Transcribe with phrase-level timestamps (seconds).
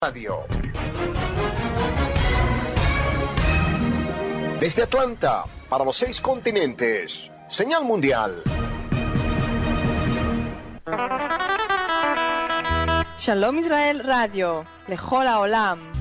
[0.00, 0.44] Radio.
[4.60, 8.44] Desde Atlanta, para los seis continentes, señal mundial.
[13.18, 15.97] Shalom Israel Radio, Lejola Olam.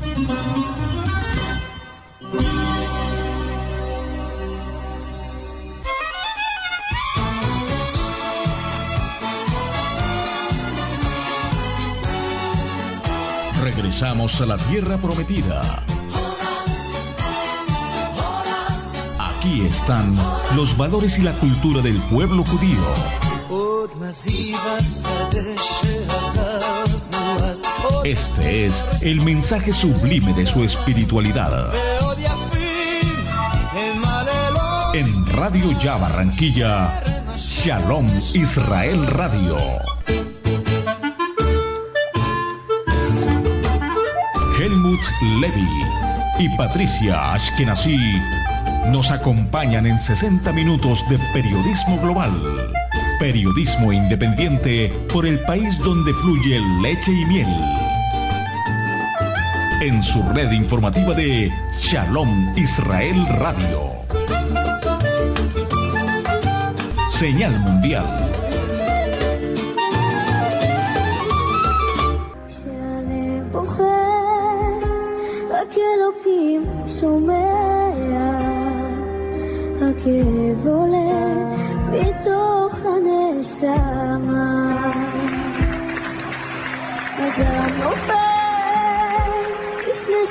[13.77, 15.83] Regresamos a la tierra prometida.
[19.19, 20.17] Aquí están
[20.55, 22.81] los valores y la cultura del pueblo judío.
[28.03, 31.71] Este es el mensaje sublime de su espiritualidad.
[34.95, 37.03] En Radio Ya Barranquilla,
[37.37, 39.96] Shalom Israel Radio.
[44.67, 44.99] Helmut
[45.39, 45.65] Levy
[46.39, 48.21] y Patricia Ashkenazi
[48.91, 52.33] nos acompañan en 60 minutos de periodismo global.
[53.17, 57.47] Periodismo independiente por el país donde fluye leche y miel.
[59.79, 63.93] En su red informativa de Shalom Israel Radio.
[67.09, 68.26] Señal Mundial.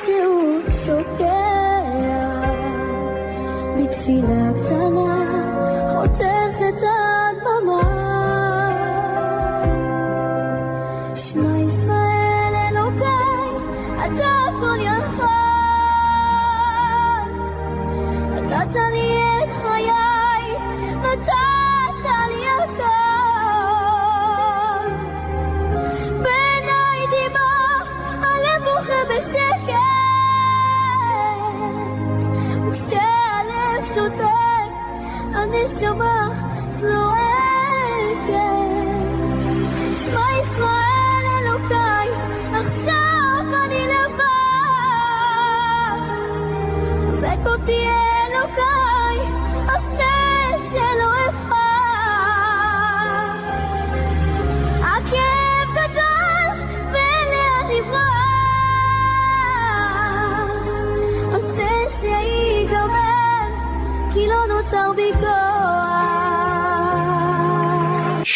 [0.05, 2.25] se usiera,
[3.75, 4.25] mit viel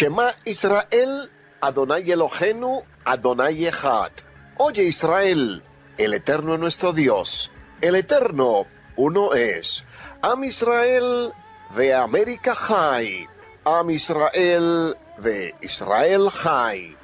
[0.01, 1.29] Shema Israel,
[1.61, 4.09] Adonai Elohenu, Adonai Echad.
[4.57, 5.61] Oye Israel,
[5.95, 7.51] el Eterno es nuestro Dios.
[7.81, 9.83] El Eterno, uno es.
[10.23, 11.31] Am Israel
[11.75, 13.27] de América High.
[13.63, 16.97] Am Israel de Israel High.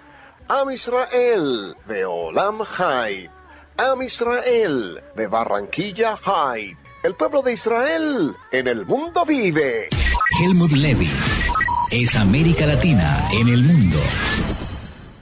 [0.47, 3.29] Am Israel de Olam High.
[3.77, 6.75] Am Israel de Barranquilla High.
[7.03, 9.87] El pueblo de Israel en el mundo vive.
[10.41, 11.11] Helmut Levy
[11.91, 13.97] es América Latina en el mundo.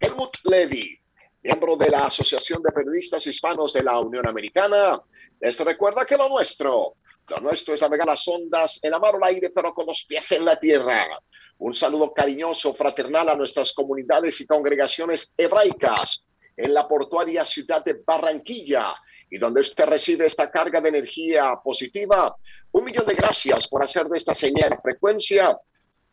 [0.01, 0.99] Helmut Levy,
[1.43, 5.01] miembro de la Asociación de Periodistas Hispanos de la Unión Americana,
[5.41, 6.95] les recuerda que lo nuestro,
[7.29, 10.45] lo nuestro es navegar las ondas, en amar al aire, pero con los pies en
[10.45, 11.07] la tierra.
[11.59, 16.25] Un saludo cariñoso, fraternal a nuestras comunidades y congregaciones hebraicas
[16.57, 18.95] en la portuaria ciudad de Barranquilla
[19.31, 22.35] y donde usted recibe esta carga de energía positiva.
[22.73, 25.57] Un millón de gracias por hacer de esta señal frecuencia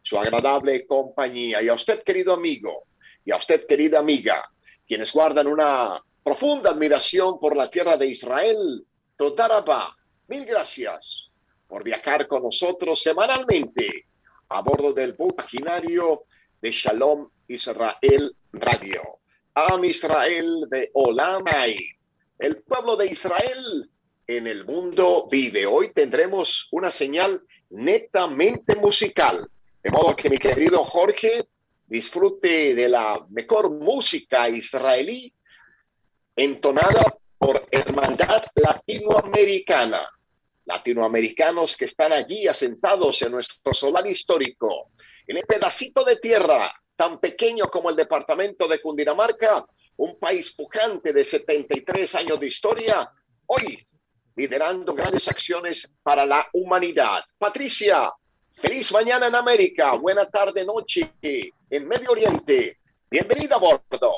[0.02, 1.62] su agradable compañía.
[1.64, 2.84] Y a usted, querido amigo,
[3.24, 4.44] y a usted, querida amiga,
[4.88, 8.86] quienes guardan una profunda admiración por la tierra de Israel,
[9.18, 9.96] Todaraba,
[10.28, 11.30] mil gracias
[11.68, 14.06] por viajar con nosotros semanalmente
[14.50, 16.24] a bordo del buginario
[16.62, 19.02] de Shalom Israel Radio.
[19.54, 21.78] Am Israel de Olamai.
[22.38, 23.90] El pueblo de Israel
[24.28, 25.66] en el mundo vive.
[25.66, 29.48] Hoy tendremos una señal netamente musical.
[29.82, 31.48] De modo que mi querido Jorge
[31.96, 35.34] disfrute de la mejor música israelí
[36.36, 40.06] entonada por Hermandad Latinoamericana.
[40.66, 44.90] Latinoamericanos que están allí asentados en nuestro solar histórico,
[45.26, 49.66] en el pedacito de tierra tan pequeño como el departamento de Cundinamarca,
[49.96, 53.10] un país pujante de 73 años de historia,
[53.46, 53.88] hoy
[54.36, 57.24] liderando grandes acciones para la humanidad.
[57.38, 58.12] Patricia,
[58.56, 61.10] feliz mañana en América, buena tarde, noche
[61.70, 62.78] en Medio Oriente.
[63.10, 64.12] Bienvenida a bordo.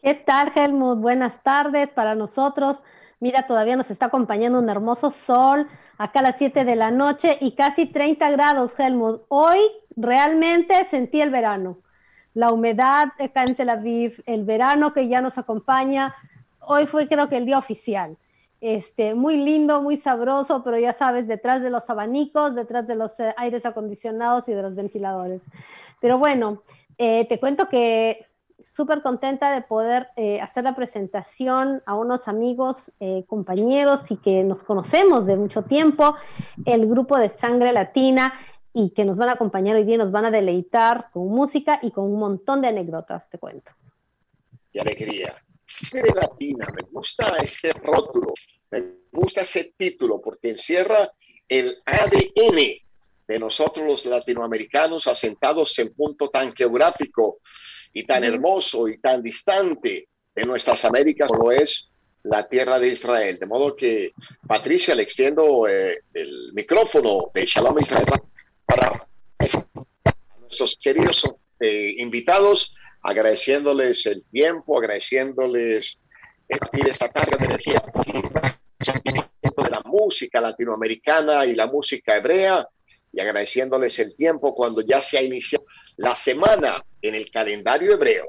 [0.00, 0.98] ¿Qué tal, Helmut?
[0.98, 2.78] Buenas tardes para nosotros.
[3.18, 5.68] Mira, todavía nos está acompañando un hermoso sol,
[5.98, 9.22] acá a las 7 de la noche y casi 30 grados, Helmut.
[9.28, 9.60] Hoy
[9.96, 11.78] realmente sentí el verano
[12.34, 16.14] la humedad acá en Tel Aviv, el verano que ya nos acompaña.
[16.60, 18.16] Hoy fue creo que el día oficial.
[18.60, 23.18] Este, muy lindo, muy sabroso, pero ya sabes, detrás de los abanicos, detrás de los
[23.18, 25.40] eh, aires acondicionados y de los ventiladores.
[25.98, 26.62] Pero bueno,
[26.98, 28.26] eh, te cuento que
[28.66, 32.92] súper contenta de poder eh, hacer la presentación a unos amigos,
[33.26, 36.14] compañeros y que nos conocemos de mucho tiempo,
[36.66, 38.34] el grupo de Sangre Latina
[38.74, 41.90] y que nos van a acompañar hoy día, nos van a deleitar con música y
[41.90, 43.72] con un montón de anécdotas, te cuento.
[44.70, 45.34] Qué alegría.
[45.70, 48.34] Sangre Latina, me gusta ese rótulo,
[48.70, 48.82] me
[49.12, 51.10] gusta ese título porque encierra
[51.48, 52.56] el ADN
[53.26, 57.38] de nosotros los latinoamericanos asentados en punto tan geográfico
[57.92, 61.88] y tan hermoso y tan distante de nuestras Américas como es
[62.24, 63.38] la tierra de Israel.
[63.38, 64.12] De modo que,
[64.46, 68.06] Patricia, le extiendo eh, el micrófono de Shalom Israel
[68.66, 69.06] para
[70.40, 71.24] nuestros queridos
[71.60, 75.98] eh, invitados, agradeciéndoles el tiempo, agradeciéndoles
[76.48, 77.82] el, esta carga de energía
[79.56, 82.66] de la música latinoamericana y la música hebrea
[83.12, 85.64] y agradeciéndoles el tiempo cuando ya se ha iniciado
[85.96, 88.26] la semana en el calendario hebreo.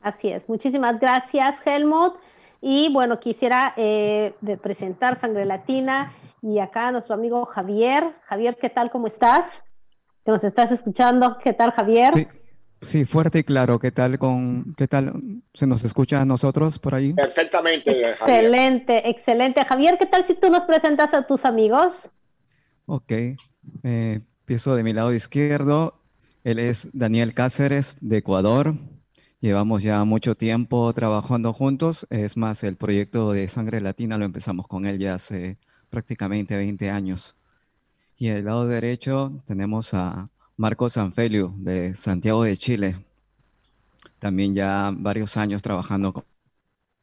[0.00, 2.14] Así es, muchísimas gracias Helmut.
[2.60, 4.32] Y bueno, quisiera eh,
[4.62, 8.04] presentar Sangre Latina y acá nuestro amigo Javier.
[8.24, 8.90] Javier, ¿qué tal?
[8.90, 9.62] ¿Cómo estás?
[10.24, 11.36] Que nos estás escuchando.
[11.42, 12.14] ¿Qué tal, Javier?
[12.14, 12.26] Sí,
[12.86, 13.78] sí fuerte y claro.
[13.78, 17.12] ¿Qué tal con qué tal se nos escucha a nosotros por ahí?
[17.12, 18.10] Perfectamente.
[18.10, 19.64] Excelente, excelente.
[19.64, 21.94] Javier, ¿qué tal si tú nos presentas a tus amigos?
[22.86, 23.10] Ok.
[23.10, 26.00] Eh, empiezo de mi lado izquierdo.
[26.44, 28.74] Él es Daniel Cáceres de Ecuador.
[29.40, 32.06] Llevamos ya mucho tiempo trabajando juntos.
[32.10, 35.58] Es más, el proyecto de Sangre Latina lo empezamos con él ya hace
[35.90, 37.36] prácticamente 20 años.
[38.16, 42.96] Y el lado derecho tenemos a Marcos Sanfelio de Santiago de Chile.
[44.18, 46.24] También ya varios años trabajando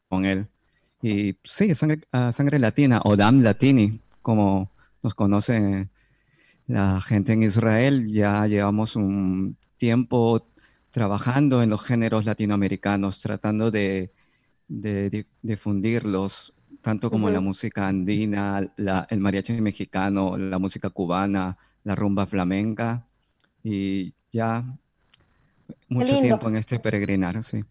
[0.08, 0.48] con, él.
[1.02, 2.00] Y sí, sangre,
[2.32, 4.70] sangre latina o Dam Latini, como
[5.02, 5.88] nos conoce
[6.66, 8.06] la gente en Israel.
[8.06, 10.48] Ya llevamos un tiempo
[10.90, 14.12] trabajando en los géneros latinoamericanos, tratando de,
[14.68, 18.58] de difundirlos tanto como la música andina,
[19.08, 23.06] el mariachi mexicano, la música cubana, la rumba flamenca
[23.62, 24.64] y ya
[25.88, 27.62] mucho tiempo en este peregrinar, sí.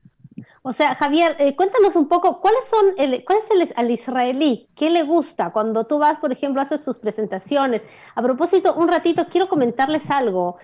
[0.63, 4.69] O sea, Javier, eh, cuéntanos un poco, ¿cuáles son el, ¿cuál es el, al israelí?
[4.75, 7.83] ¿Qué le gusta cuando tú vas, por ejemplo, haces tus presentaciones?
[8.15, 10.57] A propósito, un ratito quiero comentarles algo.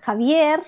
[0.00, 0.62] Javier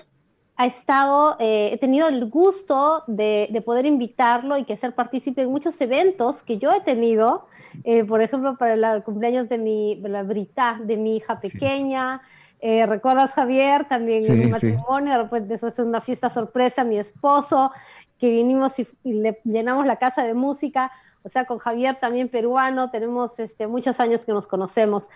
[0.57, 5.51] ha estado, eh, he tenido el gusto de, poder invitarlo y que ser partícipe en
[5.51, 7.47] muchos eventos que yo he tenido,
[7.83, 12.21] eh, por ejemplo, para el cumpleaños de mi, la Brita, de mi hija pequeña,
[12.61, 13.85] Eh, ¿Recuerdas, Javier?
[13.89, 17.71] También en mi matrimonio, pues después de una fiesta sorpresa mi esposo,
[18.19, 20.91] que vinimos y, y le llenamos la casa de música.
[21.23, 25.07] O sea, con Javier también peruano, tenemos este, muchos años que nos conocemos.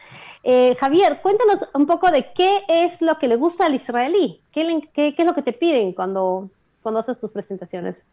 [0.44, 4.42] Eh, Javier, cuéntanos un poco de qué es lo que le gusta al israelí.
[4.52, 6.50] ¿Qué, le- qué- qué es lo que te piden cuando,
[6.84, 8.06] cuando haces tus presentaciones?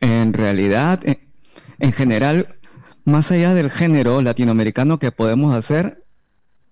[0.00, 1.18] En realidad, en,
[1.78, 2.56] en general,
[3.04, 6.02] más allá del género latinoamericano que podemos hacer,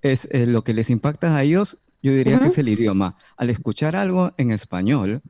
[0.05, 3.17] es eh, lo que les impacta a ellos, yo diría que es el idioma.
[3.37, 5.23] Al escuchar algo en español,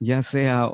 [0.00, 0.70] ya sea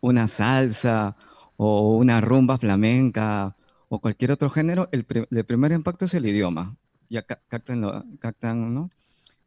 [0.00, 1.16] una salsa
[1.56, 3.56] o una rumba flamenca
[3.88, 6.76] o cualquier otro género, el, el primer impacto es el idioma.
[7.08, 8.90] Ya ca- captan, lo- captan, ¿no?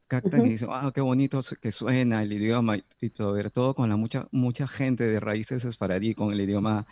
[0.08, 0.48] Captan Ujú.
[0.48, 3.98] y dicen, ah, qué bonito que suena el idioma y, y sobre todo con la
[3.98, 6.88] mucha, mucha gente de raíces esfaradí con el idioma,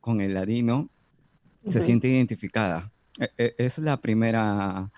[0.00, 0.90] con el ladino,
[1.68, 2.92] se siente identificada.
[3.20, 4.90] E- e- Es la primera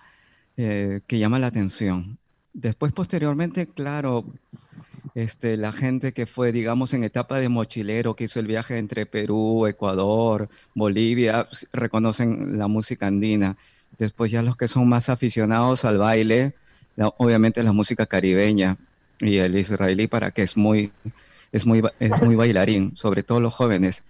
[0.57, 2.17] eh, que llama la atención.
[2.53, 4.25] Después, posteriormente, claro,
[5.15, 9.05] este, la gente que fue, digamos, en etapa de mochilero, que hizo el viaje entre
[9.05, 13.57] Perú, Ecuador, Bolivia, reconocen la música andina.
[13.97, 16.55] Después ya los que son más aficionados al baile,
[16.95, 18.77] la- obviamente la música caribeña
[19.19, 20.91] y el israelí para que es muy,
[21.51, 24.03] es muy, es muy bailarín, sobre todo los jóvenes.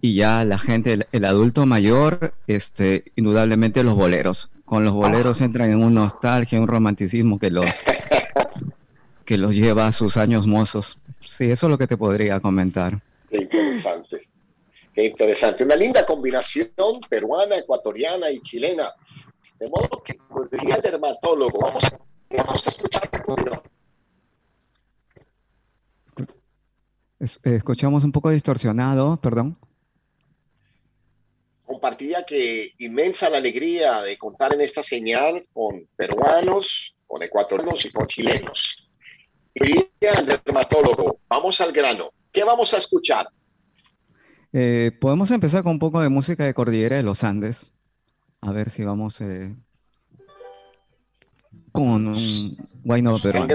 [0.00, 4.50] Y ya la gente, el, el adulto mayor, este, indudablemente los boleros.
[4.72, 7.66] Con los boleros entran en un nostalgia, un romanticismo que los,
[9.26, 10.96] que los lleva a sus años mozos.
[11.20, 12.98] Sí, eso es lo que te podría comentar.
[13.30, 14.28] Qué interesante.
[14.94, 15.62] Qué interesante.
[15.64, 16.70] Una linda combinación
[17.06, 18.92] peruana, ecuatoriana y chilena.
[19.60, 21.84] De modo que, como diría el dermatólogo, vamos,
[22.30, 23.10] vamos a escuchar.
[27.20, 29.58] Es- eh, escuchamos un poco distorsionado, perdón.
[31.82, 37.90] Compartía que inmensa la alegría de contar en esta señal con peruanos, con ecuatorianos y
[37.90, 38.88] con chilenos.
[39.52, 42.12] Y el dermatólogo, vamos al grano.
[42.30, 43.26] ¿Qué vamos a escuchar?
[44.52, 47.72] Eh, podemos empezar con un poco de música de Cordillera de los Andes.
[48.40, 49.52] A ver si vamos eh,
[51.72, 53.52] con un guayno peruano.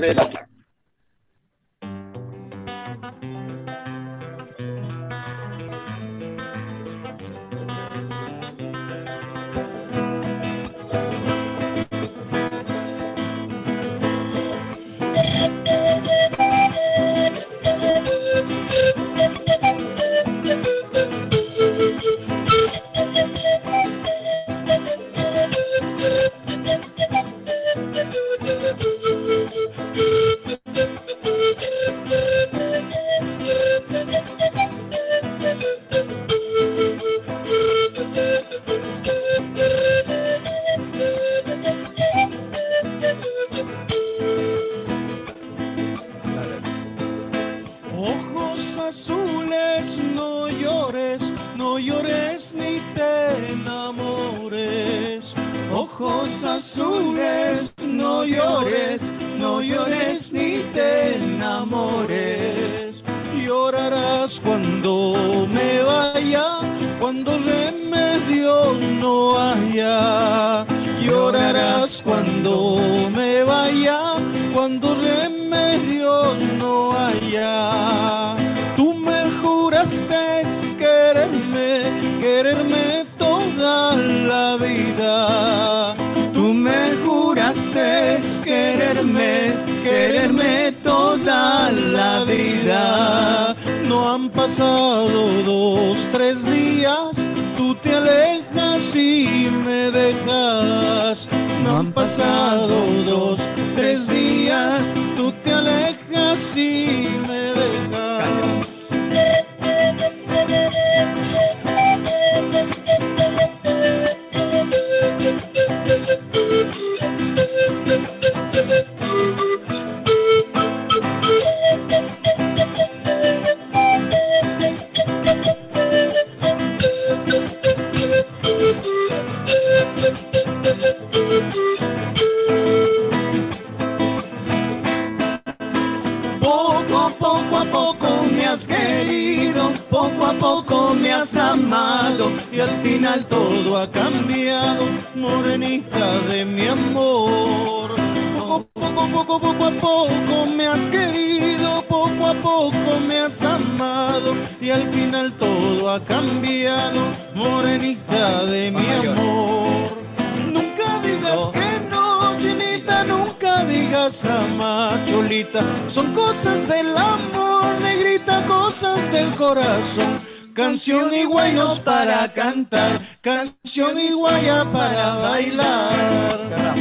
[171.84, 176.76] Para cantar, canción y guaya para bailar.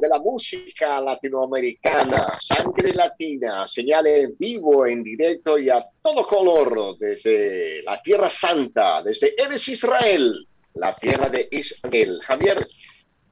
[0.00, 6.98] De la música latinoamericana, sangre latina, señal en vivo, en directo y a todo color
[6.98, 12.20] desde la Tierra Santa, desde Eres Israel, la tierra de Israel.
[12.24, 12.66] Javier,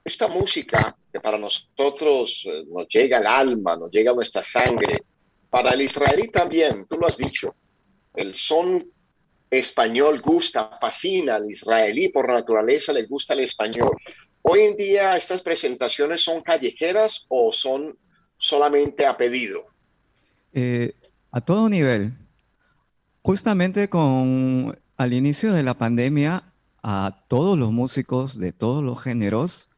[0.05, 5.03] esta música que para nosotros eh, nos llega al alma, nos llega a nuestra sangre,
[5.51, 7.55] para el israelí también, tú lo has dicho,
[8.15, 8.87] el son
[9.51, 13.97] español gusta, fascina al israelí por naturaleza, le gusta el español.
[14.43, 17.99] Hoy en día, ¿estas presentaciones son callejeras o son
[18.39, 19.67] solamente a pedido?
[20.53, 20.95] Eh,
[21.31, 22.15] a todo nivel.
[23.23, 26.45] Justamente con al inicio de la pandemia,
[26.83, 29.70] a todos los músicos de todos los géneros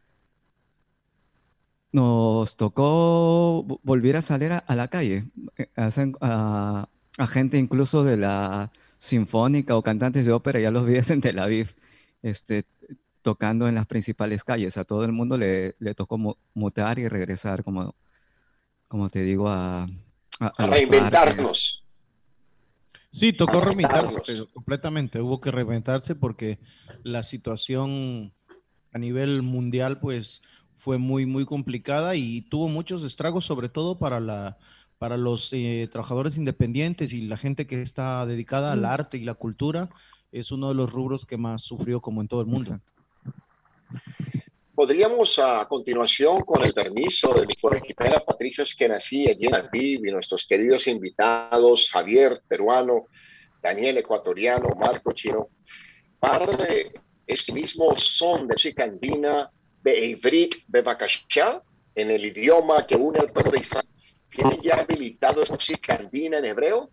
[1.92, 5.24] nos tocó vo- volver a salir a, a la calle.
[5.58, 10.86] Eh, hacen- A, a gente incluso de la sinfónica o cantantes de ópera, ya los
[10.86, 11.74] veías en Tel Aviv,
[12.22, 12.64] este,
[13.22, 14.76] tocando en las principales calles.
[14.78, 17.94] A todo el mundo le, le tocó mu- mutar y regresar, como,
[18.88, 19.88] como te digo, a, a- a
[20.38, 20.70] A los parques.
[20.90, 21.78] reinventarnos.
[23.10, 24.16] Sí, tocó quitarnos.
[24.26, 25.20] pero completamente.
[25.20, 26.58] Hubo que reinventarse porque
[27.02, 28.32] la situación
[28.94, 30.40] a nivel mundial, pues,
[30.82, 34.58] fue muy, muy complicada y tuvo muchos estragos, sobre todo para la,
[34.98, 39.34] para los eh, trabajadores independientes y la gente que está dedicada al arte y la
[39.34, 39.90] cultura.
[40.32, 42.66] Es uno de los rubros que más sufrió, como en todo el mundo.
[42.66, 42.92] Exacto.
[44.74, 50.10] Podríamos a continuación, con el permiso de mi coequipera Patricia Esquenací, allí en Aviv, y
[50.10, 53.04] nuestros queridos invitados, Javier, peruano,
[53.62, 55.46] Daniel, ecuatoriano, Marco, chino,
[56.18, 56.92] para de
[57.24, 59.48] este mismo son de música andina,
[59.82, 61.62] Beivrit, Bebakashá,
[61.94, 63.86] en el idioma que une al pueblo de Israel.
[64.30, 66.90] ¿Tienen ya habilitado esta música andina en hebreo?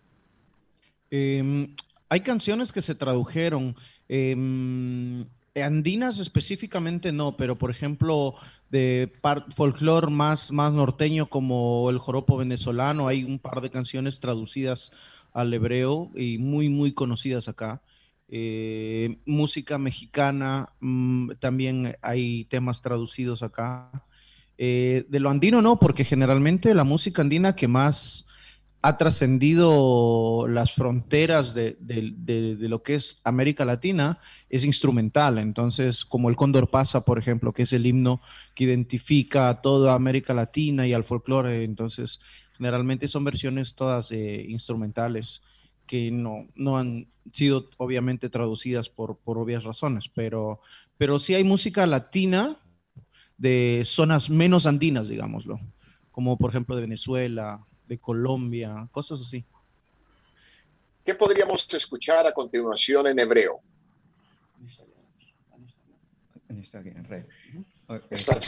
[1.10, 1.76] Em,
[2.10, 3.76] hay canciones que se tradujeron.
[4.12, 5.26] em,
[5.62, 8.36] andinas específicamente no, pero por ejemplo,
[8.70, 9.12] de
[9.56, 14.92] folclore más, más norteño como el joropo venezolano, hay un par de canciones traducidas
[15.34, 17.82] al hebreo y muy, muy conocidas acá.
[18.32, 23.90] Eh, música mexicana, mm, también hay temas traducidos acá.
[24.58, 28.26] Eh, de lo andino no, porque generalmente la música andina que más
[28.82, 31.76] ha trascendido las fronteras de,
[32.60, 35.38] lo que es América Latina es instrumental.
[35.38, 38.22] Entonces, como el Cóndor pasa, por ejemplo, que es el himno
[38.56, 41.64] que identifica a toda América Latina y al folclore.
[41.64, 42.20] Entonces,
[42.56, 45.42] generalmente son versiones todas eh, instrumentales
[45.90, 50.62] que no, no han sido obviamente traducidas por, por obvias razones, pero,
[51.00, 52.58] pero sí hay música latina
[53.40, 55.60] de zonas menos andinas, digámoslo,
[56.12, 59.44] como por ejemplo de Venezuela, de Colombia, cosas así.
[61.04, 63.60] ¿Qué podríamos escuchar a continuación en hebreo?
[68.12, 68.40] Esta.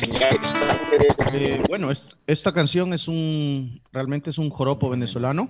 [1.34, 5.49] Eh, bueno, es- esta canción es un, realmente es un joropo venezolano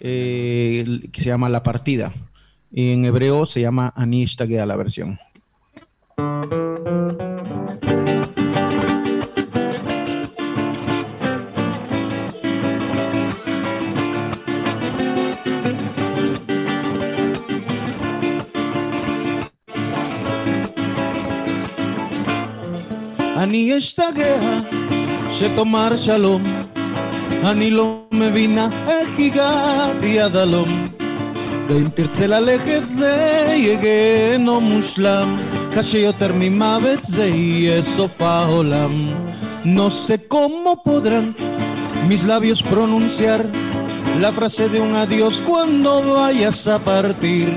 [0.00, 2.12] eh, el- que se llama La Partida.
[2.70, 5.18] Y en hebreo se llama Anish Tagea la versión.
[23.36, 24.40] אני אשתגע
[25.32, 26.42] שתאמר שלום,
[27.44, 30.68] אני לא מבינה איך הגעתי עד הלום.
[31.68, 35.36] ואם תרצה ללכת זה יהיה גיהנום מושלם,
[35.76, 39.08] קשה יותר ממוות זה יהיה סוף העולם.
[39.64, 41.34] No sé cómo podrán
[42.08, 43.40] mis labios pronunciar
[44.20, 47.48] la frase de un adiós cuando vayas a partir.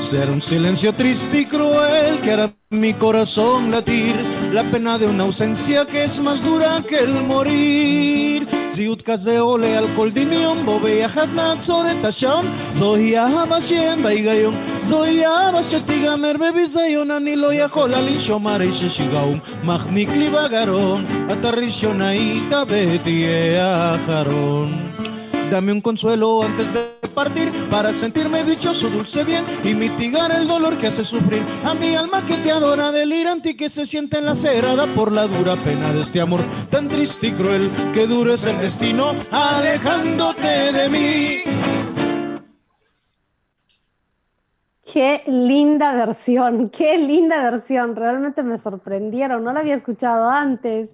[0.00, 4.14] Será un silencio triste y cruel que hará mi corazón latir.
[4.52, 8.46] La pena de una ausencia que es más dura que el morir.
[8.73, 12.45] זיות כזה עולה על כל דמיון, בו ביחד נעצור את השעון.
[12.73, 17.11] זוהי אהבה שאין בה היגיון, זוהי אהבה שתיגמר בביזיון.
[17.11, 21.05] אני לא יכולה לנשום הרי ששיגעון מחניק לי בגרון.
[21.31, 24.91] אתה ראשון היית ותהיה האחרון.
[25.51, 30.87] Dame un consuelo antes partir para sentirme dichoso, dulce bien y mitigar el dolor que
[30.87, 35.11] hace sufrir a mi alma que te adora delirante y que se siente enlacerada por
[35.11, 39.13] la dura pena de este amor tan triste y cruel que duro es el destino
[39.31, 41.61] alejándote de mí.
[44.91, 47.95] Qué linda versión, qué linda versión.
[47.95, 50.89] Realmente me sorprendieron, no la había escuchado antes.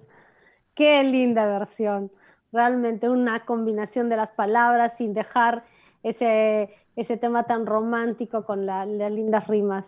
[0.76, 2.12] Qué linda versión.
[2.52, 5.64] Realmente una combinación de las palabras sin dejar
[6.02, 9.84] ese, ese tema tan romántico con la- las lindas rimas.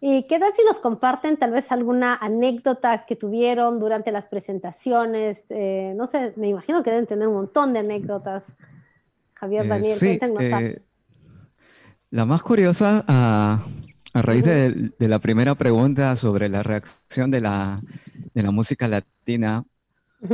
[0.00, 5.38] ¿Y qué tal si nos comparten tal vez alguna anécdota que tuvieron durante las presentaciones?
[5.48, 8.42] Eh, no sé, me imagino que deben tener un montón de anécdotas.
[9.34, 10.82] Javier, Eh, Daniel, sí, eh,
[12.10, 13.64] la más curiosa, a,
[14.12, 17.80] a raíz de, de la primera pregunta sobre la reacción de la,
[18.34, 19.64] de la música latina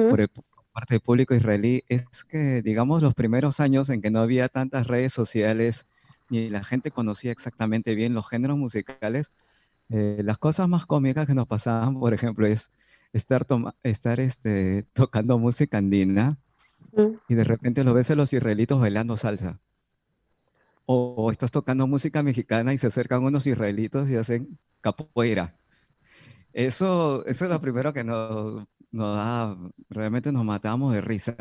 [0.09, 0.31] por, el-
[0.79, 4.87] parte del público israelí, es que, digamos, los primeros años en que no había tantas
[4.87, 5.87] redes sociales
[6.31, 9.31] ni la gente conocía exactamente bien los géneros musicales,
[9.91, 12.71] eh, las cosas más cómicas que nos pasaban, por ejemplo, es
[13.13, 13.47] estar,
[13.83, 16.39] estar este, tocando música andina
[16.93, 17.19] Mm.
[17.29, 19.61] y de repente lo ves a los israelitos bailando salsa.
[20.87, 25.55] O, o estás tocando música mexicana y se acercan unos israelitos y hacen capoeira.
[26.53, 29.57] Eso, eso es lo primero que nos, nos da,
[29.91, 31.37] realmente nos matamos de risa.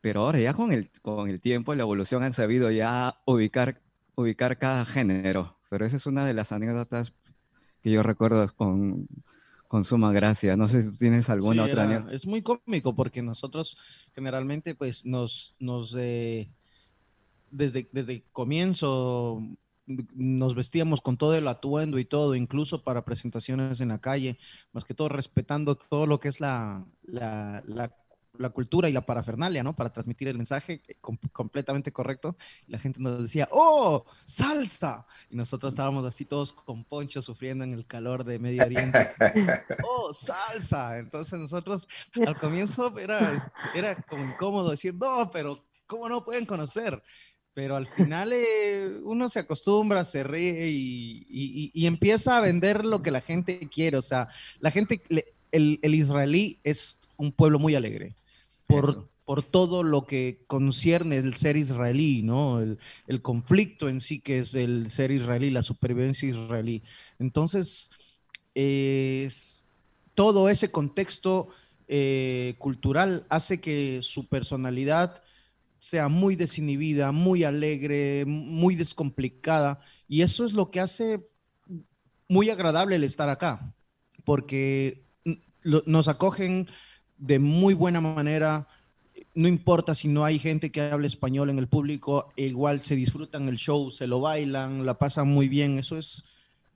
[0.00, 3.80] Pero ahora ya con el, con el tiempo y la evolución han sabido ya ubicar,
[4.14, 5.58] ubicar cada género.
[5.70, 7.14] Pero esa es una de las anécdotas
[7.82, 9.06] que yo recuerdo con,
[9.66, 10.56] con suma gracia.
[10.56, 12.14] No sé si tú tienes alguna Sí, otra era- anécdota.
[12.14, 13.76] es muy cómico porque nosotros
[14.14, 16.50] generalmente pues nos, nos eh,
[17.50, 19.42] desde, desde el comienzo
[20.14, 24.38] nos vestíamos con todo el atuendo y todo, incluso para presentaciones en la calle,
[24.72, 27.94] más que todo respetando todo lo que es la, la, la-
[28.34, 29.74] la cultura y la parafernalia, ¿no?
[29.74, 32.36] Para transmitir el mensaje eh, com- completamente correcto.
[32.68, 35.06] La gente nos decía, ¡oh, salsa!
[35.28, 39.08] Y nosotros estábamos así todos con poncho sufriendo en el calor de Medio Oriente.
[39.84, 40.98] ¡Oh, salsa!
[40.98, 41.88] Entonces nosotros
[42.26, 47.02] al comienzo era, era como incómodo decir, no, pero ¿cómo no pueden conocer?
[47.58, 51.26] Pero al final eh, uno se acostumbra, se ríe y,
[51.74, 53.96] y- empieza a vender lo que la gente quiere.
[53.96, 54.28] O sea,
[54.60, 55.02] la gente,
[55.50, 58.14] el, el israelí es un pueblo muy alegre
[58.68, 62.60] por, por todo lo que concierne el ser israelí, ¿no?
[62.60, 66.84] El, el conflicto en sí que es el ser israelí, la supervivencia israelí.
[67.18, 67.90] Entonces,
[68.54, 69.64] es,
[70.14, 71.48] todo ese contexto
[71.88, 75.24] eh, cultural hace que su personalidad
[75.78, 81.20] sea muy desinhibida, muy alegre, muy descomplicada, y eso es lo que hace
[82.28, 83.74] muy agradable el estar acá,
[84.24, 85.32] porque mm,
[85.86, 86.68] nos acogen
[87.16, 88.68] de muy buena manera,
[89.34, 93.48] no importa si no hay gente que hable español en el público, igual se disfrutan
[93.48, 96.24] el show, se lo bailan, la pasan muy bien, eso es,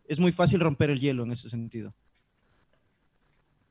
[0.06, 1.92] es muy fácil romper el hielo en ese sentido.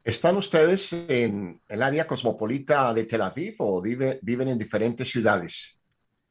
[0.04, 5.80] ¿Están ustedes en el área cosmopolita de Tel Aviv o vive- viven en diferentes ciudades?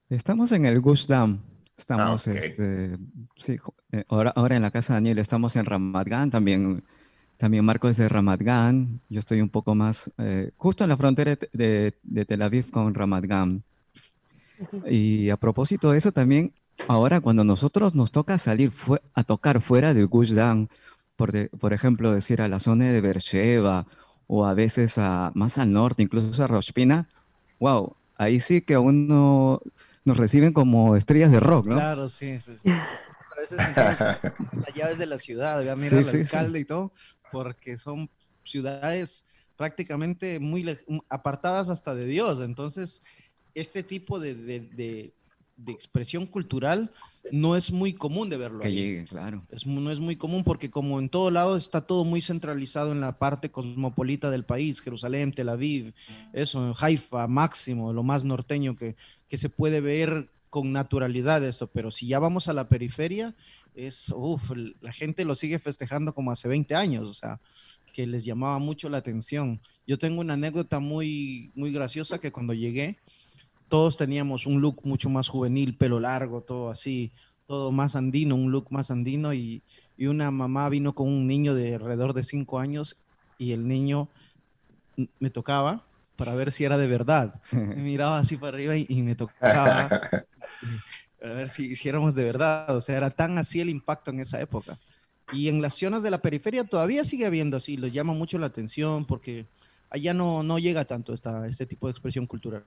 [0.09, 1.41] Estamos en el Gush Dam.
[1.77, 2.35] Estamos, ok.
[2.35, 2.99] este,
[3.39, 3.57] sí,
[3.93, 6.85] eh, ahora, ahora en la casa de Daniel estamos en Ramat Gan, también,
[7.39, 9.01] también Marco es de Ramat Gan.
[9.09, 11.95] Yo estoy un poco más, eh, justo en la frontera de,
[12.27, 13.63] Tel Aviv con Ramat Gan.
[14.87, 16.53] Y a propósito de eso también,
[16.89, 20.69] ahora cuando nosotros nos toca salir fue- a tocar fuera del Gush Dan,
[21.21, 23.87] por, de- por ejemplo, decir a la zona de Beersheba
[24.27, 27.09] o a veces a, más al norte, incluso a Rosh Pina,
[27.61, 29.61] wow, ahí sí que a uno
[30.05, 31.75] nos reciben como estrellas de rock, ¿no?
[31.75, 32.69] Claro, sí, sí, sí.
[33.37, 33.61] A veces
[34.67, 36.93] las llaves de la ciudad, ya mira Sí, al alcalde y todo,
[37.31, 38.11] porque son
[38.45, 40.65] ciudades prácticamente muy
[41.09, 42.41] apartadas hasta de Dios.
[42.41, 43.03] Entonces,
[43.55, 45.15] este tipo de, de- de-
[45.64, 46.90] de expresión cultural
[47.33, 48.61] no es muy común de verlo.
[48.61, 49.05] Que ahí.
[49.05, 49.44] claro.
[49.51, 53.01] Es no es muy común porque como en todo lado está todo muy centralizado en
[53.01, 55.94] la parte cosmopolita del país, Jerusalén, Tel Aviv,
[56.33, 58.96] eso, Haifa, máximo, lo más norteño que,
[59.29, 63.35] que se puede ver con naturalidad eso, pero si ya vamos a la periferia,
[63.75, 67.40] es, uff, la gente lo sigue festejando como hace 20 años, o sea,
[67.92, 69.61] que les llamaba mucho la atención.
[69.87, 72.99] Yo tengo una anécdota muy, muy graciosa que cuando llegué,
[73.71, 77.13] todos teníamos un look mucho más juvenil, pelo largo, todo así,
[77.47, 79.63] todo más andino, un look más andino y,
[79.97, 83.07] y una mamá vino con un niño de alrededor de cinco años
[83.39, 84.09] y el niño
[85.19, 85.85] me tocaba
[86.17, 87.41] para ver si era de verdad.
[87.53, 89.89] Me miraba así para arriba y, y me tocaba
[91.23, 92.77] a ver si, si éramos de verdad.
[92.77, 94.77] O sea, era tan así el impacto en esa época.
[95.33, 98.47] Y en las zonas de la periferia todavía sigue habiendo así, les llama mucho la
[98.47, 99.47] atención porque
[99.91, 102.65] allá no, no llega tanto esta, este tipo de expresión cultural.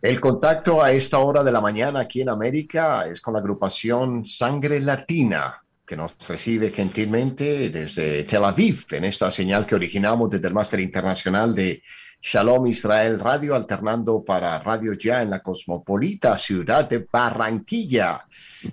[0.00, 4.24] El contacto a esta hora de la mañana aquí en América es con la agrupación
[4.24, 10.46] Sangre Latina, que nos recibe gentilmente desde Tel Aviv, en esta señal que originamos desde
[10.46, 11.82] el Máster Internacional de
[12.22, 18.24] Shalom Israel Radio, alternando para Radio Ya en la cosmopolita ciudad de Barranquilla,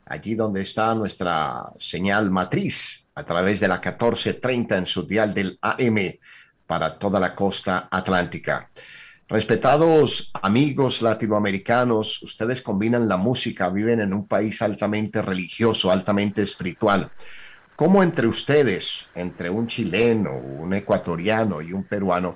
[0.06, 5.58] allí donde está nuestra señal matriz a través de la 1430 en su dial del
[5.60, 5.98] AM
[6.68, 8.70] para toda la costa atlántica.
[9.28, 17.12] Respetados amigos latinoamericanos, ustedes combinan la música, viven en un país altamente religioso, altamente espiritual.
[17.76, 22.36] ¿Cómo entre ustedes, entre un chileno, un ecuatoriano y un peruano,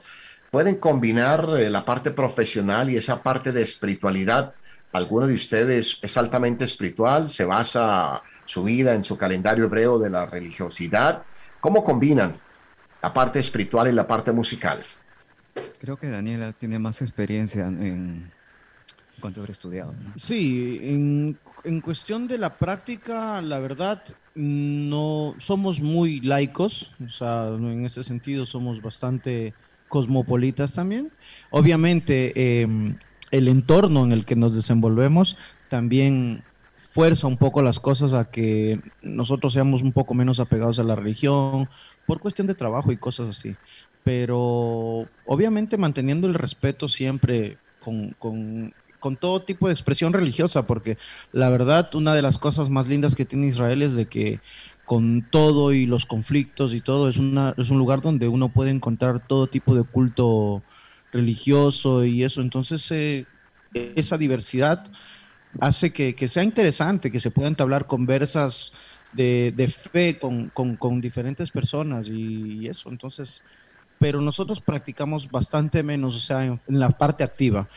[0.50, 4.56] pueden combinar eh, la parte profesional y esa parte de espiritualidad?
[4.92, 7.30] ¿Alguno de ustedes es altamente espiritual?
[7.30, 11.22] ¿Se basa su vida en su calendario hebreo de la religiosidad?
[11.62, 12.42] ¿Cómo combinan
[13.00, 14.84] la parte espiritual y la parte musical?
[15.80, 18.32] Creo que Daniela tiene más experiencia en
[19.20, 19.94] cuanto haber estudiado.
[19.94, 20.14] ¿no?
[20.18, 24.04] Sí, en, en cuestión de la práctica, la verdad,
[24.36, 29.54] no somos muy laicos, o sea, en ese sentido somos bastante
[29.88, 31.12] cosmopolitas también.
[31.50, 32.68] Obviamente, eh,
[33.32, 36.44] el entorno en el que nos desenvolvemos también
[36.76, 40.96] fuerza un poco las cosas a que nosotros seamos un poco menos apegados a la
[40.96, 41.70] religión
[42.08, 43.56] por cuestión de trabajo y cosas así.
[44.04, 48.74] Pero obviamente manteniendo el respeto siempre con, con,
[49.20, 50.98] todo tipo de expresión religiosa, porque
[51.32, 54.40] la verdad una de las cosas más lindas que tiene Israel es de que
[54.86, 58.72] con todo y los conflictos y todo, es, una, es un lugar donde uno puede
[58.72, 60.64] encontrar todo tipo de culto
[61.12, 62.42] religioso y eso.
[62.42, 63.26] Entonces, eh,
[63.74, 64.92] esa diversidad
[65.60, 68.72] hace que, sea interesante, que se puedan entablar conversas
[69.14, 72.90] de, de fe con, con, con, diferentes personas y, y, eso.
[72.90, 73.44] Entonces,
[74.00, 77.68] pero nosotros practicamos bastante menos, o sea, en, la parte activa.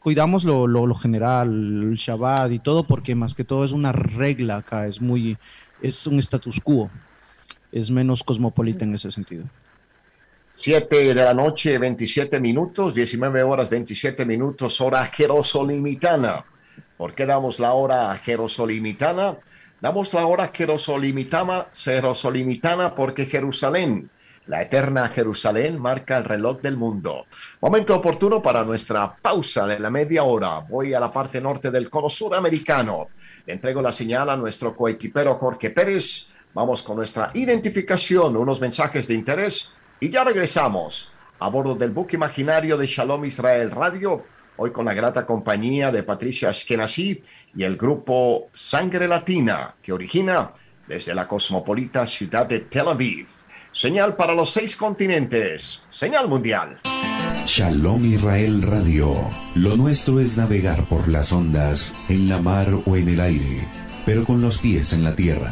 [0.00, 1.48] Cuidamos lo, lo, general,
[1.92, 5.38] el Shabbat y todo, porque más que todo es una regla acá, es muy,
[5.80, 6.90] es un status quo,
[7.70, 9.44] es menos cosmopolita en ese sentido.
[10.54, 16.44] 7 de la noche, 27 minutos, 19 horas, 27 minutos, hora jerosolimitana.
[16.96, 19.38] ¿Por qué damos la hora jerosolimitana?
[19.80, 24.10] Damos la hora jerosolimitana, jerosolimitana porque Jerusalén,
[24.46, 27.26] la eterna Jerusalén, marca el reloj del mundo.
[27.60, 30.60] Momento oportuno para nuestra pausa de la media hora.
[30.60, 33.08] Voy a la parte norte del cono suramericano.
[33.46, 36.30] Le entrego la señal a nuestro coequipero Jorge Pérez.
[36.54, 42.16] Vamos con nuestra identificación, unos mensajes de interés y ya regresamos a bordo del buque
[42.16, 44.24] imaginario de Shalom Israel Radio,
[44.56, 47.22] hoy con la grata compañía de Patricia Ashkenazi
[47.54, 50.52] y el grupo Sangre Latina, que origina
[50.86, 53.41] desde la cosmopolita ciudad de Tel Aviv.
[53.72, 56.80] Señal para los seis continentes, señal mundial.
[57.46, 59.30] Shalom Israel Radio.
[59.54, 63.66] Lo nuestro es navegar por las ondas, en la mar o en el aire,
[64.04, 65.50] pero con los pies en la tierra.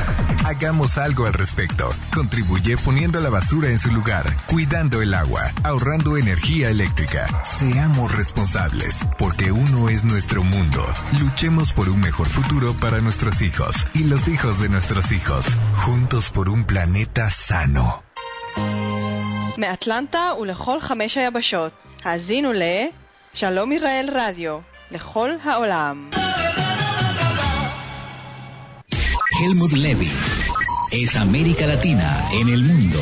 [0.43, 1.89] Hagamos algo al respecto.
[2.13, 7.45] Contribuye poniendo la basura en su lugar, cuidando el agua, ahorrando energía eléctrica.
[7.45, 10.85] Seamos responsables, porque uno es nuestro mundo.
[11.17, 15.45] Luchemos por un mejor futuro para nuestros hijos y los hijos de nuestros hijos.
[15.77, 18.04] Juntos por un planeta sano.
[19.57, 21.71] מאטלנטה ולכל חמש היבשות.
[22.03, 24.59] האזינו ל"שלום ישראל רדיו",
[24.91, 26.09] לכל העולם.
[29.39, 30.11] Helmut Levy
[31.01, 33.01] es América Latina en el mundo.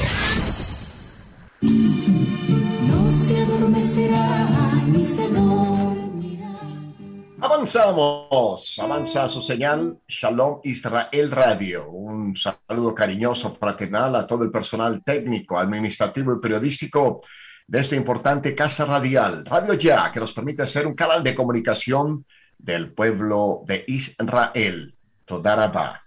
[7.46, 11.90] Avanzamos, avanza su señal Shalom Israel Radio.
[11.90, 17.20] Un saludo cariñoso, fraternal a todo el personal técnico, administrativo y periodístico
[17.68, 22.26] de esta importante casa radial, Radio Ya, que nos permite ser un canal de comunicación
[22.58, 24.94] del pueblo de Israel.
[25.26, 26.00] Todarabá.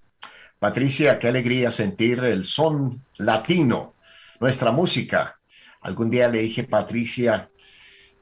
[0.59, 3.93] Patricia, qué alegría sentir el son latino,
[4.41, 5.39] nuestra música.
[5.83, 7.51] Algún día le dije, Patricia,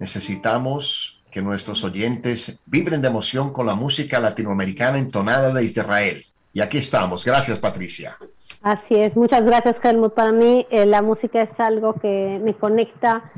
[0.01, 6.23] necesitamos que nuestros oyentes vibren de emoción con la música latinoamericana entonada de Israel.
[6.53, 7.25] Y aquí estamos.
[7.25, 8.17] Gracias, Patricia.
[8.63, 10.15] Así es, muchas gracias Helmut.
[10.15, 13.33] Para mí eh, la música es algo que me conecta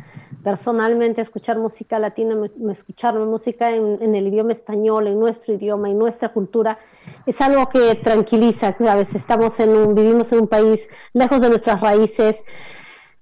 [0.45, 2.37] personalmente, escuchar música latina,
[2.71, 6.79] escuchar música en, el idioma español, en nuestro idioma, en nuestra cultura,
[7.25, 11.81] es algo que tranquiliza, veces estamos en un, vivimos en un país lejos de nuestras
[11.81, 12.37] raíces,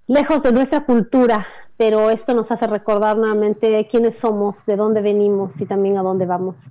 [0.07, 5.61] lejos de nuestra cultura, pero esto nos hace recordar nuevamente quiénes somos, de dónde venimos
[5.61, 6.71] y también a dónde vamos.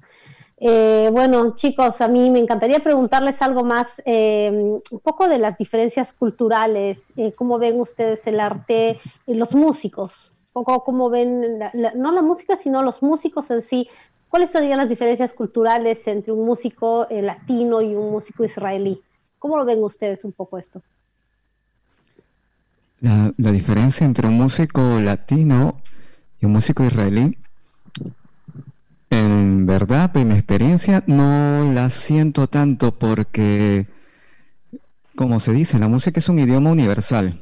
[0.58, 4.50] Eh, bueno, chicos, a mí me encantaría preguntarles algo más, eh,
[4.89, 10.63] un poco de las diferencias culturales, eh, cómo ven ustedes el arte, los músicos, un
[10.63, 13.89] poco cómo ven, la- no la música, sino los músicos en sí.
[14.30, 19.02] ¿Cuáles serían las diferencias culturales entre un músico latino y un músico israelí?
[19.38, 20.82] ¿Cómo lo ven ustedes un poco esto?
[23.03, 25.81] La, la diferencia entre un músico latino
[26.39, 27.37] y un músico israelí,
[29.09, 33.87] en verdad, en mi experiencia, no la siento tanto porque,
[35.15, 37.41] como se dice, la música es un idioma universal.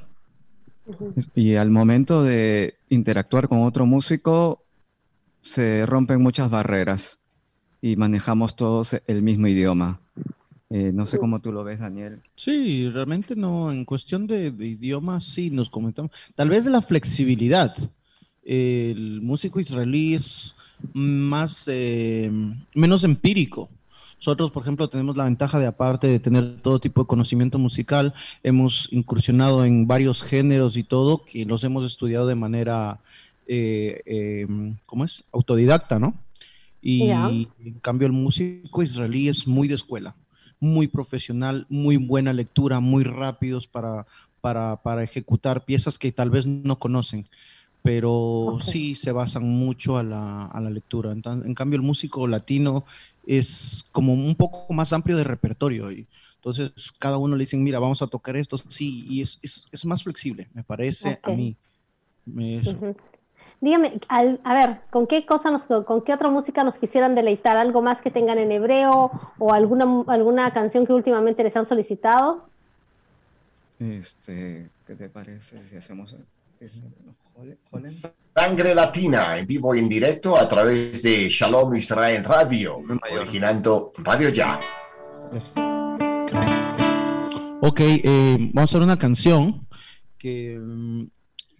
[1.35, 4.65] Y al momento de interactuar con otro músico,
[5.41, 7.19] se rompen muchas barreras
[7.81, 10.01] y manejamos todos el mismo idioma.
[10.73, 12.21] Eh, no sé cómo tú lo ves, Daniel.
[12.35, 16.11] Sí, realmente no, en cuestión de, de idioma sí nos comentamos.
[16.33, 17.75] Tal vez de la flexibilidad.
[18.43, 20.55] El músico israelí es
[20.93, 22.31] más, eh,
[22.73, 23.69] menos empírico.
[24.17, 28.13] Nosotros, por ejemplo, tenemos la ventaja de, aparte de tener todo tipo de conocimiento musical,
[28.43, 32.99] hemos incursionado en varios géneros y todo, que los hemos estudiado de manera,
[33.47, 34.47] eh, eh,
[34.85, 35.23] ¿cómo es?
[35.31, 36.13] Autodidacta, ¿no?
[36.83, 40.15] Y en cambio el músico israelí es muy de escuela,
[40.61, 44.05] muy profesional, muy buena lectura, muy rápidos para,
[44.39, 47.25] para, para ejecutar piezas que tal vez no conocen,
[47.81, 51.11] pero sí se basan mucho a la, a la lectura.
[51.11, 52.85] Entonces, en cambio el músico latino
[53.25, 55.91] es como un poco más amplio de repertorio.
[55.91, 59.65] Y, entonces cada uno le dicen, mira, vamos a tocar esto, sí, y es, es,
[59.71, 61.55] es más flexible, me parece a mí.
[63.61, 67.57] Dígame, al- a ver, ¿con qué cosa nos, con qué otra música nos quisieran deleitar?
[67.57, 72.43] ¿Algo más que tengan en hebreo o alguna, alguna canción que últimamente les han solicitado?
[73.79, 76.15] Este, ¿qué te parece si hacemos
[78.35, 82.81] Sangre Latina en vivo y en directo a través de Shalom Israel Radio,
[83.15, 84.59] originando Radio Ya.
[87.61, 89.67] Ok, eh, vamos a hacer una canción
[90.17, 91.03] que, mm,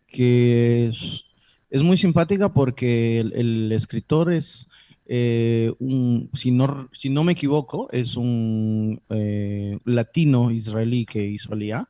[0.08, 1.26] que es,
[1.72, 4.70] es muy simpática porque el, el escritor es,
[5.06, 11.54] eh, un, si, no, si no me equivoco, es un eh, latino israelí que hizo
[11.54, 11.90] Aliyah,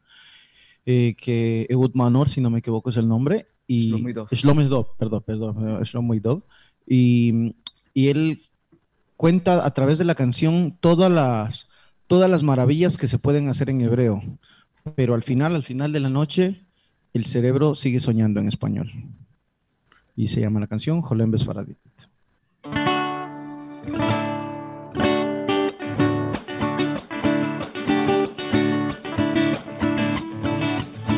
[0.85, 3.89] eh, que Ehud Manor, si no me equivoco es el nombre, y
[4.31, 4.97] Shlomo Dov.
[4.97, 6.43] Perdón, perdón, Shlomo Dov,
[6.87, 7.55] y,
[7.93, 8.39] y él
[9.17, 11.69] cuenta a través de la canción todas las,
[12.07, 14.21] todas las maravillas que se pueden hacer en hebreo,
[14.95, 16.65] pero al final, al final de la noche,
[17.13, 18.91] el cerebro sigue soñando en español
[20.16, 21.78] Y se llama la canción Jolem Besfaradit.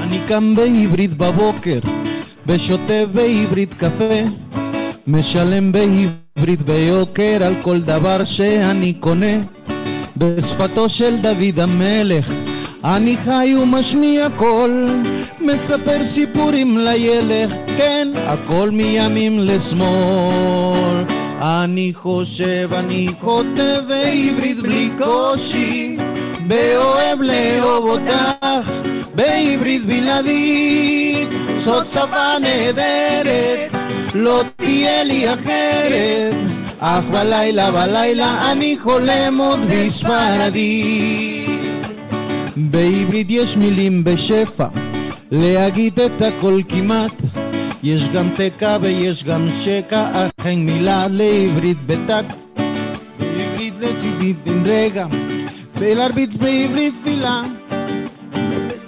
[0.03, 1.81] אני קם בעברית בבוקר,
[2.47, 4.25] ושותה בעברית קפה,
[5.07, 9.37] משלם בעברית ביוקר על כל דבר שאני קונה.
[10.17, 12.33] בשפתו של דוד המלך,
[12.84, 14.88] אני חי ומשמיע קול,
[15.40, 21.04] מספר סיפורים לילך, כן, הכל מימין לשמאל.
[21.42, 25.98] אני חושב, אני כותב בעברית בלי קושי,
[26.48, 28.72] ואוהב לאהוב אותך,
[29.16, 33.72] בעברית בלעדית, זאת שפה נהדרת,
[34.16, 36.36] לא תהיה לי אחרת,
[36.80, 41.53] אך בלילה בלילה אני חולם עוד בספרדית.
[42.56, 44.68] בעברית יש מילים בשפע,
[45.32, 47.22] להגיד את הכל כמעט.
[47.84, 52.36] יש גם תקע ויש גם שקע, אך אין מילה לעברית בטקט.
[53.20, 55.06] בעברית לצידית אין רגע,
[55.76, 57.44] ולהרביץ בעברית תפילה.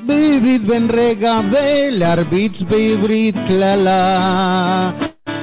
[0.05, 4.91] בעברית בן רגע ולהרביץ בעברית קללה.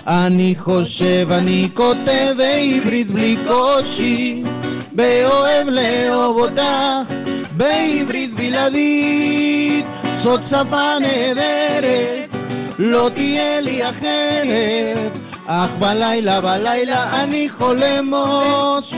[0.07, 4.43] אני חושב אני כותב עברית בלי קושי
[4.97, 12.30] ואוהב לאהוב אותך בעברית בלעדית זאת שפה נהדרת
[12.80, 18.94] לא תהיה לי אחרת אך בלילה בלילה אני חולמוס